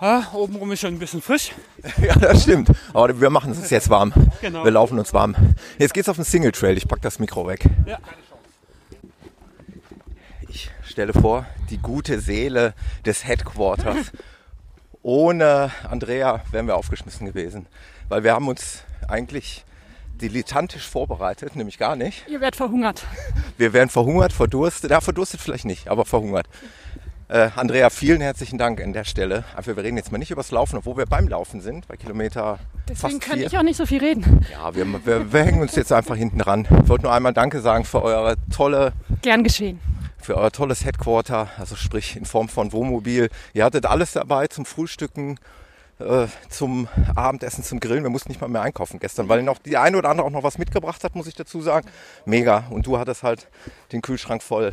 Ah, 0.00 0.22
obenrum 0.32 0.70
ist 0.72 0.80
schon 0.80 0.94
ein 0.94 0.98
bisschen 0.98 1.20
frisch. 1.20 1.52
Ja, 2.00 2.14
das 2.14 2.42
stimmt. 2.42 2.70
Aber 2.92 3.20
wir 3.20 3.30
machen 3.30 3.52
es 3.52 3.58
uns 3.58 3.70
jetzt 3.70 3.90
warm. 3.90 4.12
Genau. 4.40 4.64
Wir 4.64 4.70
laufen 4.70 4.98
uns 4.98 5.12
warm. 5.12 5.34
Jetzt 5.78 5.92
geht's 5.92 6.08
auf 6.08 6.16
den 6.16 6.24
Single 6.24 6.52
Trail. 6.52 6.76
Ich 6.76 6.86
pack 6.86 7.02
das 7.02 7.18
Mikro 7.18 7.46
weg. 7.48 7.64
Ja. 7.86 7.98
Ich 10.48 10.70
stelle 10.84 11.12
vor, 11.12 11.46
die 11.70 11.78
gute 11.78 12.20
Seele 12.20 12.74
des 13.04 13.26
Headquarters. 13.26 14.12
Ohne 15.02 15.70
Andrea 15.88 16.42
wären 16.50 16.66
wir 16.66 16.76
aufgeschmissen 16.76 17.26
gewesen. 17.26 17.66
Weil 18.08 18.22
wir 18.24 18.32
haben 18.32 18.48
uns 18.48 18.84
eigentlich 19.08 19.64
dilettantisch 20.20 20.88
vorbereitet, 20.88 21.56
nämlich 21.56 21.78
gar 21.78 21.96
nicht. 21.96 22.26
Ihr 22.28 22.40
werdet 22.40 22.56
verhungert. 22.56 23.04
Wir 23.56 23.72
wären 23.72 23.88
verhungert, 23.88 24.32
verdurstet. 24.32 24.90
Ja, 24.90 25.00
verdurstet 25.00 25.40
vielleicht 25.40 25.64
nicht, 25.64 25.88
aber 25.88 26.04
verhungert. 26.04 26.46
Äh, 27.30 27.50
Andrea, 27.56 27.90
vielen 27.90 28.22
herzlichen 28.22 28.56
Dank 28.56 28.80
an 28.80 28.94
der 28.94 29.04
Stelle. 29.04 29.44
Aber 29.54 29.66
wir 29.76 29.84
reden 29.84 29.98
jetzt 29.98 30.10
mal 30.10 30.16
nicht 30.18 30.30
über 30.30 30.40
das 30.40 30.50
Laufen, 30.50 30.76
obwohl 30.78 30.96
wir 30.96 31.04
beim 31.04 31.28
Laufen 31.28 31.60
sind, 31.60 31.86
bei 31.86 31.96
Kilometer 31.96 32.58
Deswegen 32.88 33.20
kann 33.20 33.38
ich 33.38 33.56
auch 33.58 33.62
nicht 33.62 33.76
so 33.76 33.84
viel 33.84 33.98
reden. 34.00 34.46
Ja, 34.50 34.74
wir, 34.74 34.86
wir, 35.04 35.30
wir 35.30 35.44
hängen 35.44 35.60
uns 35.60 35.74
jetzt 35.74 35.92
einfach 35.92 36.16
hinten 36.16 36.40
ran. 36.40 36.66
Ich 36.82 36.88
wollte 36.88 37.04
nur 37.04 37.12
einmal 37.12 37.34
Danke 37.34 37.60
sagen 37.60 37.84
für 37.84 38.02
eure 38.02 38.36
tolle, 38.50 38.92
Gern 39.20 39.44
geschehen. 39.44 39.78
für 40.16 40.38
euer 40.38 40.50
tolles 40.50 40.86
Headquarter, 40.86 41.48
also 41.58 41.76
sprich 41.76 42.16
in 42.16 42.24
Form 42.24 42.48
von 42.48 42.72
Wohnmobil. 42.72 43.28
Ihr 43.52 43.64
hattet 43.64 43.84
alles 43.84 44.12
dabei 44.12 44.46
zum 44.46 44.64
Frühstücken, 44.64 45.38
äh, 45.98 46.26
zum 46.48 46.88
Abendessen, 47.14 47.64
zum 47.64 47.80
Grillen. 47.80 48.02
Wir 48.02 48.10
mussten 48.10 48.30
nicht 48.30 48.40
mal 48.40 48.48
mehr 48.48 48.62
einkaufen 48.62 48.98
gestern, 48.98 49.28
weil 49.28 49.42
noch 49.42 49.58
die 49.58 49.76
eine 49.76 49.98
oder 49.98 50.10
andere 50.10 50.26
auch 50.26 50.30
noch 50.30 50.42
was 50.42 50.58
mitgebracht 50.58 51.04
hat, 51.04 51.14
muss 51.14 51.26
ich 51.26 51.34
dazu 51.34 51.60
sagen. 51.60 51.88
Mega. 52.24 52.64
Und 52.70 52.86
du 52.86 52.98
hattest 52.98 53.22
halt 53.22 53.48
den 53.92 54.02
Kühlschrank 54.02 54.42
voll. 54.42 54.72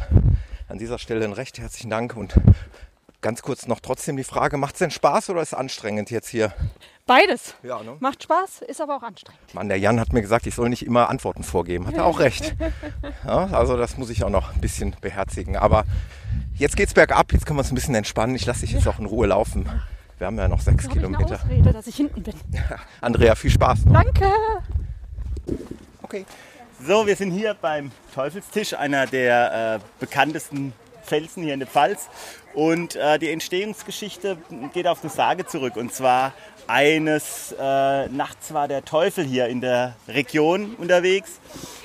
An 0.68 0.78
dieser 0.78 1.00
Stelle 1.00 1.24
einen 1.24 1.34
recht 1.34 1.60
herzlichen 1.60 1.90
Dank 1.90 2.16
und 2.16 2.36
ganz 3.22 3.42
kurz 3.42 3.68
noch 3.68 3.80
trotzdem 3.80 4.18
die 4.18 4.24
Frage, 4.24 4.58
macht 4.58 4.76
es 4.76 4.80
denn 4.80 4.92
Spaß 4.92 5.32
oder 5.32 5.42
ist 5.42 5.50
es 5.50 5.54
anstrengend 5.56 6.12
jetzt 6.12 6.28
hier? 6.28 6.54
Beides. 7.08 7.56
Ja, 7.64 7.82
ne? 7.82 7.98
Macht 8.00 8.22
Spaß, 8.24 8.62
ist 8.68 8.82
aber 8.82 8.98
auch 8.98 9.04
anstrengend. 9.04 9.54
Mann, 9.54 9.68
der 9.68 9.80
Jan 9.80 10.00
hat 10.00 10.14
mir 10.14 10.22
gesagt, 10.22 10.46
ich 10.46 10.54
soll 10.54 10.70
nicht 10.70 10.86
immer 10.86 11.10
Antworten 11.10 11.44
vorgeben. 11.44 11.88
Hat 11.88 11.96
er 11.96 12.06
auch 12.06 12.20
recht. 12.20 12.56
Ja, 13.26 13.46
also 13.46 13.76
das 13.76 13.98
muss 13.98 14.12
ich 14.12 14.24
auch 14.24 14.30
noch 14.30 14.54
ein 14.54 14.62
bisschen 14.62 14.96
beherzigen. 15.02 15.58
Aber 15.58 15.86
jetzt 16.54 16.78
geht's 16.78 16.94
bergab, 16.94 17.34
jetzt 17.34 17.48
können 17.48 17.58
wir 17.58 17.62
uns 17.62 17.72
ein 17.72 17.76
bisschen 17.76 17.96
entspannen. 17.96 18.36
Ich 18.36 18.46
lasse 18.46 18.62
dich 18.62 18.72
jetzt 18.72 18.88
auch 18.88 19.00
in 19.00 19.06
Ruhe 19.06 19.26
laufen. 19.26 19.68
Wir 20.18 20.28
haben 20.28 20.38
ja 20.38 20.48
noch 20.48 20.62
sechs 20.62 20.84
Da 20.84 20.90
habe 20.90 21.00
ich 21.00 21.06
eine 21.06 21.18
Kilometer. 21.18 21.44
Ausrede, 21.44 21.74
dass 21.74 21.88
ich 21.88 21.96
hinten 21.96 22.24
bin. 22.24 22.34
Andrea, 23.02 23.36
viel 23.36 23.52
Spaß 23.52 23.86
noch. 23.86 23.94
Danke. 23.94 24.32
Okay. 26.02 26.26
So, 26.86 27.06
wir 27.08 27.16
sind 27.16 27.32
hier 27.32 27.56
beim 27.60 27.92
Teufelstisch, 28.14 28.74
einer 28.74 29.08
der 29.08 29.76
äh, 29.76 29.86
bekanntesten 30.00 30.74
Felsen 31.04 31.44
hier 31.44 31.54
in 31.54 31.60
der 31.60 31.68
Pfalz. 31.68 32.10
Und 32.54 32.96
äh, 32.96 33.20
die 33.20 33.30
Entstehungsgeschichte 33.30 34.38
geht 34.74 34.88
auf 34.88 35.02
eine 35.02 35.10
Sage 35.10 35.46
zurück. 35.46 35.76
Und 35.76 35.94
zwar 35.94 36.34
eines 36.68 37.54
äh, 37.60 38.08
Nachts 38.08 38.54
war 38.54 38.68
der 38.68 38.86
Teufel 38.86 39.26
hier 39.26 39.48
in 39.48 39.62
der 39.62 39.96
Region 40.08 40.76
unterwegs 40.76 41.40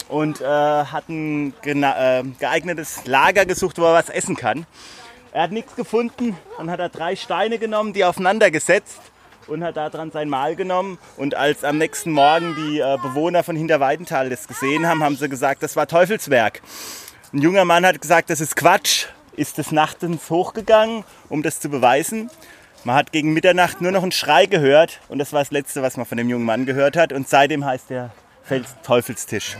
und 0.09 0.41
äh, 0.41 0.45
hat 0.45 1.09
ein 1.09 1.53
äh, 1.65 2.23
geeignetes 2.39 3.07
Lager 3.07 3.47
gesucht, 3.47 3.79
wo 3.79 3.85
er 3.85 3.95
was 3.95 4.09
essen 4.09 4.37
kann. 4.37 4.67
Er 5.33 5.43
hat 5.43 5.53
nichts 5.53 5.77
gefunden, 5.77 6.37
dann 6.59 6.71
hat 6.71 6.81
er 6.81 6.89
drei 6.89 7.15
Steine 7.15 7.59
genommen, 7.59 7.93
die 7.93 8.05
aufeinander 8.05 8.51
gesetzt 8.51 9.01
und 9.47 9.63
hat 9.63 9.77
daran 9.77 10.11
sein 10.11 10.29
Mahl 10.29 10.57
genommen. 10.57 10.99
Und 11.17 11.37
als 11.37 11.63
am 11.63 11.79
nächsten 11.79 12.11
Morgen 12.11 12.57
die 12.57 12.81
äh, 12.81 12.99
Bewohner 13.01 13.45
von 13.45 13.55
Hinterweidenthal 13.55 14.29
das 14.29 14.49
gesehen 14.49 14.89
haben, 14.89 15.05
haben 15.05 15.17
sie 15.17 15.29
gesagt, 15.29 15.63
das 15.63 15.77
war 15.77 15.87
Teufelswerk. 15.87 16.63
Ein 17.33 17.43
junger 17.43 17.65
Mann 17.65 17.87
hat 17.87 18.01
gesagt, 18.01 18.31
das 18.31 18.41
ist 18.41 18.57
Quatsch, 18.57 19.07
ist 19.37 19.59
des 19.59 19.71
Nachtens 19.71 20.31
hochgegangen, 20.31 21.05
um 21.29 21.45
das 21.45 21.61
zu 21.61 21.69
beweisen. 21.69 22.29
Man 22.83 22.97
hat 22.97 23.13
gegen 23.13 23.33
Mitternacht 23.33 23.81
nur 23.81 23.93
noch 23.93 24.03
einen 24.03 24.11
Schrei 24.13 24.47
gehört 24.47 25.01
und 25.09 25.19
das 25.19 25.33
war 25.33 25.41
das 25.41 25.53
Letzte, 25.53 25.81
was 25.81 25.97
man 25.97 26.07
von 26.07 26.19
dem 26.19 26.29
jungen 26.29 26.45
Mann 26.45 26.67
gehört 26.67 26.97
hat. 26.97 27.13
Und 27.13 27.29
seitdem 27.29 27.65
heißt 27.65 27.91
der 27.91 28.11
Fels 28.43 28.75
Teufelstisch. 28.83 29.57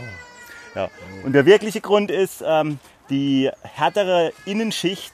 Ja. 0.75 0.89
Und 1.23 1.33
der 1.33 1.45
wirkliche 1.45 1.79
Grund 1.79 2.11
ist, 2.11 2.43
ähm, 2.45 2.79
die 3.09 3.49
härtere 3.61 4.33
Innenschicht 4.45 5.13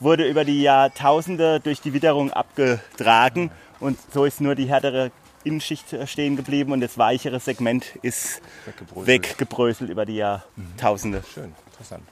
wurde 0.00 0.28
über 0.28 0.44
die 0.44 0.62
Jahrtausende 0.62 1.60
durch 1.60 1.80
die 1.80 1.92
Witterung 1.92 2.32
abgetragen 2.32 3.50
und 3.80 3.98
so 4.12 4.24
ist 4.24 4.40
nur 4.40 4.54
die 4.54 4.66
härtere 4.66 5.10
Innenschicht 5.44 5.96
stehen 6.06 6.36
geblieben 6.36 6.72
und 6.72 6.80
das 6.80 6.98
weichere 6.98 7.40
Segment 7.40 7.96
ist 8.02 8.42
Weggebröselt. 8.66 9.06
weggebröselt 9.06 9.90
über 9.90 10.04
die 10.04 10.16
Jahrtausende. 10.16 11.22
Schön, 11.32 11.54
interessant. 11.66 12.02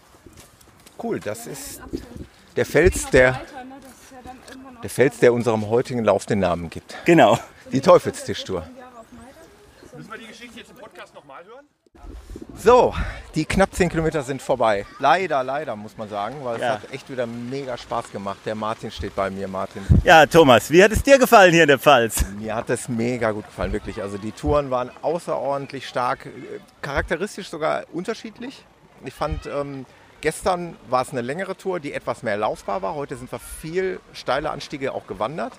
Cool, 1.03 1.20
das 1.20 1.46
ist 1.46 1.83
der 2.57 2.64
Fels, 2.64 3.11
der, 3.11 3.40
der 4.83 4.90
Fels, 4.90 5.18
der 5.18 5.33
unserem 5.33 5.68
heutigen 5.68 6.05
Lauf 6.05 6.25
den 6.25 6.38
Namen 6.38 6.70
gibt. 6.70 6.96
Genau. 7.05 7.38
Die 7.72 7.81
Teufelstischtour. 7.81 8.66
Müssen 9.96 10.11
wir 10.11 10.18
die 10.18 10.27
Geschichte 10.27 10.61
jetzt 10.61 10.70
im 10.70 10.77
Podcast 10.77 11.14
nochmal 11.14 11.44
hören? 11.44 11.66
So, 12.59 12.95
die 13.35 13.45
knapp 13.45 13.75
10 13.75 13.90
Kilometer 13.90 14.23
sind 14.23 14.40
vorbei. 14.40 14.87
Leider, 14.99 15.45
leider 15.45 15.77
muss 15.77 15.97
man 15.97 16.09
sagen, 16.09 16.37
weil 16.42 16.59
Ja. 16.61 16.77
es 16.77 16.83
hat 16.83 16.92
echt 16.92 17.11
wieder 17.11 17.27
mega 17.27 17.77
Spaß 17.77 18.11
gemacht. 18.11 18.38
Der 18.47 18.55
Martin 18.55 18.90
steht 18.90 19.14
bei 19.14 19.31
mir, 19.31 19.47
Martin. 19.47 19.83
Ja, 20.05 20.25
Thomas, 20.27 20.71
wie 20.71 20.83
hat 20.83 20.90
es 20.90 21.03
dir 21.03 21.19
gefallen 21.19 21.53
hier 21.53 21.62
in 21.62 21.69
der 21.69 21.79
Pfalz? 21.79 22.25
Mir 22.38 22.55
hat 22.55 22.71
es 22.71 22.88
mega 22.88 23.31
gut 23.33 23.45
gefallen, 23.47 23.73
wirklich. 23.73 24.03
Also 24.03 24.16
die 24.19 24.33
Touren 24.33 24.71
waren 24.71 24.90
außerordentlich 25.03 25.87
stark, 25.87 26.27
äh, 26.27 26.31
charakteristisch 26.83 27.49
sogar 27.51 27.85
unterschiedlich. 27.92 28.64
Ich 29.05 29.14
fand, 29.14 29.47
ähm, 29.47 29.85
gestern 30.23 30.77
war 30.88 31.03
es 31.03 31.11
eine 31.11 31.21
längere 31.21 31.57
Tour, 31.57 31.79
die 31.79 31.92
etwas 31.92 32.23
mehr 32.23 32.38
laufbar 32.38 32.81
war. 32.81 32.95
Heute 32.95 33.16
sind 33.16 33.31
wir 33.31 33.38
viel 33.38 34.01
steile 34.14 34.51
Anstiege 34.51 34.92
auch 34.95 35.07
gewandert. 35.07 35.53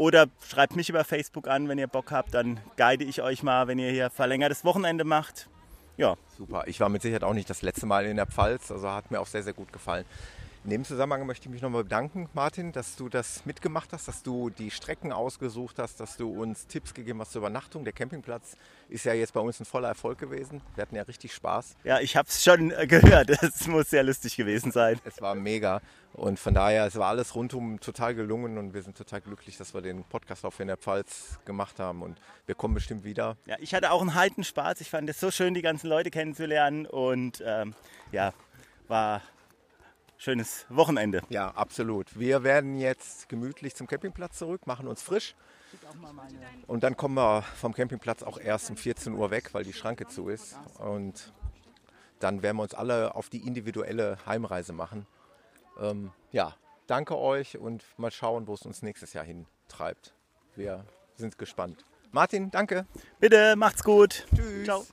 Oder 0.00 0.28
schreibt 0.48 0.76
mich 0.76 0.88
über 0.88 1.04
Facebook 1.04 1.46
an, 1.46 1.68
wenn 1.68 1.76
ihr 1.76 1.86
Bock 1.86 2.10
habt. 2.10 2.32
Dann 2.32 2.58
guide 2.78 3.04
ich 3.04 3.20
euch 3.20 3.42
mal, 3.42 3.68
wenn 3.68 3.78
ihr 3.78 3.90
hier 3.90 4.08
verlängertes 4.08 4.64
Wochenende 4.64 5.04
macht. 5.04 5.50
Ja. 5.98 6.16
Super. 6.38 6.62
Ich 6.68 6.80
war 6.80 6.88
mit 6.88 7.02
Sicherheit 7.02 7.22
auch 7.22 7.34
nicht 7.34 7.50
das 7.50 7.60
letzte 7.60 7.84
Mal 7.84 8.06
in 8.06 8.16
der 8.16 8.24
Pfalz, 8.24 8.70
also 8.70 8.90
hat 8.90 9.10
mir 9.10 9.20
auch 9.20 9.26
sehr, 9.26 9.42
sehr 9.42 9.52
gut 9.52 9.74
gefallen. 9.74 10.06
In 10.62 10.68
dem 10.68 10.84
Zusammenhang 10.84 11.26
möchte 11.26 11.48
ich 11.48 11.50
mich 11.50 11.62
nochmal 11.62 11.84
bedanken, 11.84 12.28
Martin, 12.34 12.70
dass 12.72 12.94
du 12.94 13.08
das 13.08 13.46
mitgemacht 13.46 13.94
hast, 13.94 14.08
dass 14.08 14.22
du 14.22 14.50
die 14.50 14.70
Strecken 14.70 15.10
ausgesucht 15.10 15.78
hast, 15.78 16.00
dass 16.00 16.18
du 16.18 16.30
uns 16.30 16.66
Tipps 16.66 16.92
gegeben 16.92 17.18
hast 17.22 17.32
zur 17.32 17.40
Übernachtung. 17.40 17.82
Der 17.84 17.94
Campingplatz 17.94 18.58
ist 18.90 19.06
ja 19.06 19.14
jetzt 19.14 19.32
bei 19.32 19.40
uns 19.40 19.58
ein 19.58 19.64
voller 19.64 19.88
Erfolg 19.88 20.18
gewesen. 20.18 20.60
Wir 20.74 20.82
hatten 20.82 20.96
ja 20.96 21.02
richtig 21.02 21.32
Spaß. 21.32 21.76
Ja, 21.82 22.00
ich 22.00 22.14
habe 22.14 22.28
es 22.28 22.44
schon 22.44 22.72
äh, 22.72 22.86
gehört. 22.86 23.30
Es 23.42 23.66
muss 23.68 23.88
sehr 23.88 24.02
lustig 24.02 24.36
gewesen 24.36 24.70
sein. 24.70 25.00
Es 25.04 25.22
war 25.22 25.34
mega. 25.34 25.80
Und 26.12 26.38
von 26.38 26.52
daher, 26.52 26.84
es 26.84 26.96
war 26.96 27.08
alles 27.08 27.34
rundum 27.34 27.80
total 27.80 28.14
gelungen 28.14 28.58
und 28.58 28.74
wir 28.74 28.82
sind 28.82 28.98
total 28.98 29.22
glücklich, 29.22 29.56
dass 29.56 29.72
wir 29.72 29.80
den 29.80 30.04
Podcast 30.04 30.44
auch 30.44 30.60
in 30.60 30.66
der 30.66 30.76
Pfalz 30.76 31.38
gemacht 31.46 31.78
haben 31.78 32.02
und 32.02 32.20
wir 32.44 32.54
kommen 32.54 32.74
bestimmt 32.74 33.04
wieder. 33.04 33.38
Ja, 33.46 33.56
ich 33.60 33.72
hatte 33.74 33.90
auch 33.90 34.02
einen 34.02 34.14
heiten 34.14 34.44
Spaß. 34.44 34.82
Ich 34.82 34.90
fand 34.90 35.08
es 35.08 35.20
so 35.20 35.30
schön, 35.30 35.54
die 35.54 35.62
ganzen 35.62 35.88
Leute 35.88 36.10
kennenzulernen 36.10 36.84
und 36.84 37.42
ähm, 37.46 37.74
ja, 38.12 38.34
war 38.88 39.22
schönes 40.20 40.66
Wochenende. 40.68 41.22
Ja, 41.30 41.48
absolut. 41.48 42.18
Wir 42.18 42.44
werden 42.44 42.76
jetzt 42.76 43.28
gemütlich 43.28 43.74
zum 43.74 43.86
Campingplatz 43.86 44.38
zurück, 44.38 44.66
machen 44.66 44.86
uns 44.86 45.02
frisch. 45.02 45.34
Und 46.66 46.84
dann 46.84 46.96
kommen 46.96 47.14
wir 47.14 47.42
vom 47.42 47.72
Campingplatz 47.72 48.22
auch 48.22 48.38
erst 48.38 48.70
um 48.70 48.76
14 48.76 49.14
Uhr 49.14 49.30
weg, 49.30 49.54
weil 49.54 49.64
die 49.64 49.72
Schranke 49.72 50.06
zu 50.06 50.28
ist. 50.28 50.58
Und 50.78 51.32
dann 52.18 52.42
werden 52.42 52.58
wir 52.58 52.62
uns 52.62 52.74
alle 52.74 53.14
auf 53.14 53.30
die 53.30 53.46
individuelle 53.46 54.18
Heimreise 54.26 54.74
machen. 54.74 55.06
Ähm, 55.80 56.12
ja, 56.32 56.54
danke 56.86 57.16
euch 57.16 57.56
und 57.56 57.82
mal 57.96 58.10
schauen, 58.10 58.46
wo 58.46 58.54
es 58.54 58.62
uns 58.62 58.82
nächstes 58.82 59.14
Jahr 59.14 59.24
hintreibt. 59.24 60.14
Wir 60.54 60.84
sind 61.14 61.38
gespannt. 61.38 61.84
Martin, 62.10 62.50
danke. 62.50 62.86
Bitte, 63.20 63.56
macht's 63.56 63.84
gut. 63.84 64.26
Tschüss. 64.34 64.64
Ciao. 64.64 64.86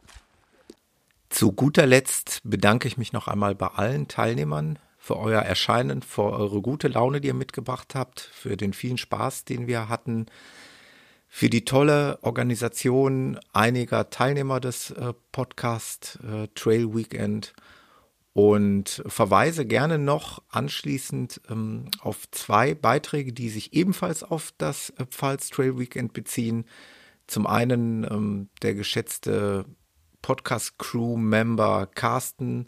Zu 1.30 1.52
guter 1.52 1.86
Letzt 1.86 2.40
bedanke 2.46 2.88
ich 2.88 2.98
mich 2.98 3.12
noch 3.12 3.28
einmal 3.28 3.56
bei 3.56 3.68
allen 3.68 4.08
Teilnehmern 4.08 4.80
für 5.08 5.18
euer 5.18 5.42
Erscheinen, 5.42 6.02
für 6.02 6.34
eure 6.34 6.62
gute 6.62 6.90
Laune, 6.90 7.22
die 7.22 7.30
ihr 7.30 7.34
mitgebracht 7.34 7.96
habt, 7.96 8.20
für 8.20 8.58
den 8.58 8.74
vielen 8.74 8.98
Spaß, 8.98 9.46
den 9.46 9.66
wir 9.66 9.88
hatten, 9.88 10.26
für 11.30 11.50
die 11.50 11.64
tolle 11.64 12.20
Organisation 12.24 13.40
einiger 13.54 14.10
Teilnehmer 14.10 14.60
des 14.60 14.92
äh, 14.92 15.14
Podcast 15.32 16.20
äh, 16.30 16.50
Trail 16.56 16.94
Weekend 16.94 17.54
und 18.34 19.02
verweise 19.08 19.66
gerne 19.66 19.98
noch 19.98 20.44
anschließend 20.50 21.40
ähm, 21.50 21.86
auf 22.02 22.30
zwei 22.32 22.76
Beiträge, 22.76 23.32
die 23.32 23.48
sich 23.48 23.72
ebenfalls 23.72 24.24
auf 24.24 24.54
das 24.58 24.90
äh, 24.98 25.06
Pfalz 25.06 25.50
Trail 25.50 25.80
Weekend 25.80 26.12
beziehen. 26.12 26.66
Zum 27.28 27.48
einen 27.48 28.04
ähm, 28.04 28.50
der 28.62 28.74
geschätzte 28.74 29.64
Podcast-Crew-Member 30.22 31.88
Carsten 31.96 32.68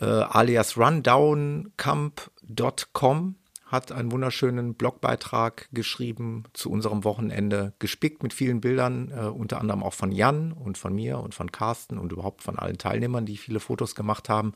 äh, 0.00 0.04
alias 0.04 0.76
rundowncamp.com 0.76 3.36
hat 3.66 3.92
einen 3.92 4.10
wunderschönen 4.10 4.74
Blogbeitrag 4.74 5.68
geschrieben 5.72 6.42
zu 6.54 6.70
unserem 6.70 7.04
Wochenende, 7.04 7.72
gespickt 7.78 8.22
mit 8.22 8.34
vielen 8.34 8.60
Bildern, 8.60 9.12
äh, 9.12 9.26
unter 9.26 9.60
anderem 9.60 9.84
auch 9.84 9.94
von 9.94 10.10
Jan 10.10 10.50
und 10.52 10.76
von 10.76 10.92
mir 10.92 11.20
und 11.20 11.36
von 11.36 11.52
Carsten 11.52 11.98
und 11.98 12.10
überhaupt 12.10 12.42
von 12.42 12.58
allen 12.58 12.78
Teilnehmern, 12.78 13.26
die 13.26 13.36
viele 13.36 13.60
Fotos 13.60 13.94
gemacht 13.94 14.28
haben. 14.28 14.54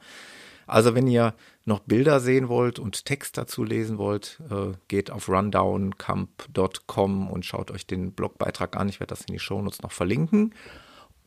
Also 0.67 0.95
wenn 0.95 1.07
ihr 1.07 1.35
noch 1.65 1.81
Bilder 1.81 2.21
sehen 2.21 2.49
wollt 2.49 2.79
und 2.79 3.05
Text 3.05 3.37
dazu 3.39 3.65
lesen 3.65 3.99
wollt, 3.99 4.41
äh, 4.51 4.73
geht 4.89 5.11
auf 5.11 5.29
rundowncamp.com 5.29 7.31
und 7.31 7.45
schaut 7.45 7.71
euch 7.71 7.87
den 7.87 8.13
Blogbeitrag 8.13 8.75
an. 8.77 8.89
Ich 8.89 8.99
werde 8.99 9.15
das 9.15 9.27
in 9.27 9.35
die 9.35 9.39
Shownotes 9.39 9.83
noch 9.83 9.93
verlinken. 9.93 10.55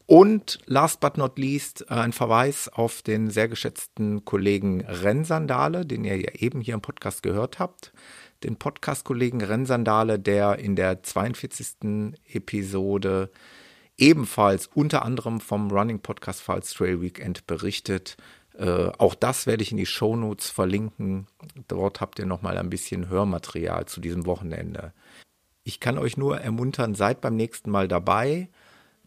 Und 0.08 0.60
last 0.68 1.02
but 1.02 1.18
not 1.18 1.38
least 1.38 1.92
ein 1.92 2.14
Verweis 2.14 2.70
auf 2.70 3.02
den 3.02 3.30
sehr 3.30 3.50
geschätzten 3.50 4.24
Kollegen 4.24 4.80
Rennsandale, 4.80 5.86
den 5.86 6.06
ihr 6.06 6.16
ja 6.16 6.32
eben 6.34 6.62
hier 6.62 6.76
im 6.76 6.82
Podcast 6.82 7.24
gehört 7.24 7.60
habt. 7.60 7.92
Den 8.42 8.56
Podcast-Kollegen 8.56 9.42
Rennsandale, 9.42 10.18
der 10.18 10.60
in 10.60 10.78
der 10.78 11.04
42. 11.04 12.14
Episode 12.32 13.30
ebenfalls 13.98 14.68
unter 14.68 15.04
anderem 15.04 15.42
vom 15.42 15.70
Running 15.72 16.00
Podcast 16.00 16.42
Files 16.42 16.72
Trail 16.72 17.02
Weekend 17.02 17.46
berichtet. 17.46 18.16
Äh, 18.58 18.92
auch 18.98 19.14
das 19.14 19.46
werde 19.46 19.64
ich 19.64 19.72
in 19.72 19.78
die 19.78 19.86
Show 19.86 20.16
Notes 20.16 20.50
verlinken. 20.50 21.28
Dort 21.68 22.00
habt 22.00 22.18
ihr 22.18 22.26
nochmal 22.26 22.58
ein 22.58 22.70
bisschen 22.70 23.10
Hörmaterial 23.10 23.88
zu 23.88 24.00
diesem 24.00 24.26
Wochenende. 24.26 24.94
Ich 25.66 25.82
kann 25.82 25.98
euch 25.98 26.16
nur 26.16 26.40
ermuntern, 26.40 26.96
seid 26.96 27.20
beim 27.20 27.36
nächsten 27.36 27.72
Mal 27.72 27.90
dabei 27.90 28.48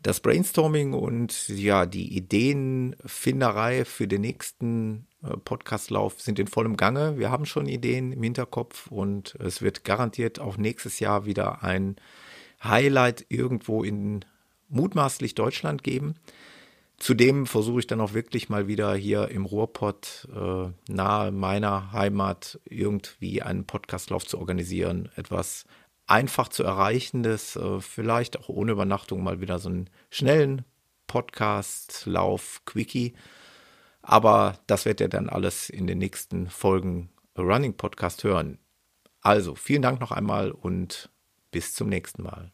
das 0.02 0.20
Brainstorming 0.20 0.94
und 0.94 1.48
ja, 1.48 1.86
die 1.86 2.16
Ideenfinderei 2.16 3.84
für 3.84 4.08
den 4.08 4.22
nächsten 4.22 5.06
äh, 5.22 5.36
Podcastlauf 5.36 6.20
sind 6.20 6.38
in 6.38 6.46
vollem 6.46 6.76
Gange. 6.76 7.18
Wir 7.18 7.30
haben 7.30 7.44
schon 7.44 7.66
Ideen 7.66 8.12
im 8.12 8.22
Hinterkopf 8.22 8.86
und 8.88 9.34
es 9.40 9.60
wird 9.60 9.84
garantiert 9.84 10.40
auch 10.40 10.56
nächstes 10.56 11.00
Jahr 11.00 11.26
wieder 11.26 11.62
ein 11.62 11.96
Highlight 12.62 13.26
irgendwo 13.28 13.82
in 13.84 14.24
mutmaßlich 14.68 15.34
Deutschland 15.34 15.82
geben. 15.82 16.14
Zudem 16.96 17.46
versuche 17.46 17.80
ich 17.80 17.86
dann 17.86 18.00
auch 18.00 18.12
wirklich 18.12 18.50
mal 18.50 18.68
wieder 18.68 18.94
hier 18.94 19.28
im 19.28 19.46
Ruhrpott 19.46 20.28
äh, 20.34 20.92
nahe 20.92 21.32
meiner 21.32 21.92
Heimat 21.92 22.60
irgendwie 22.64 23.40
einen 23.40 23.64
Podcastlauf 23.64 24.26
zu 24.26 24.38
organisieren. 24.38 25.08
Etwas 25.16 25.64
einfach 26.10 26.48
zu 26.48 26.64
erreichendes, 26.64 27.56
äh, 27.56 27.80
vielleicht 27.80 28.38
auch 28.38 28.48
ohne 28.48 28.72
Übernachtung 28.72 29.22
mal 29.22 29.40
wieder 29.40 29.58
so 29.58 29.68
einen 29.68 29.88
schnellen 30.10 30.64
Podcast, 31.06 32.04
Lauf, 32.06 32.62
Quickie. 32.66 33.14
Aber 34.02 34.58
das 34.66 34.84
werdet 34.84 35.00
ihr 35.00 35.08
dann 35.08 35.28
alles 35.28 35.70
in 35.70 35.86
den 35.86 35.98
nächsten 35.98 36.48
Folgen 36.48 37.10
Running 37.38 37.76
Podcast 37.76 38.24
hören. 38.24 38.58
Also 39.20 39.54
vielen 39.54 39.82
Dank 39.82 40.00
noch 40.00 40.10
einmal 40.10 40.50
und 40.50 41.10
bis 41.50 41.74
zum 41.74 41.88
nächsten 41.88 42.22
Mal. 42.22 42.52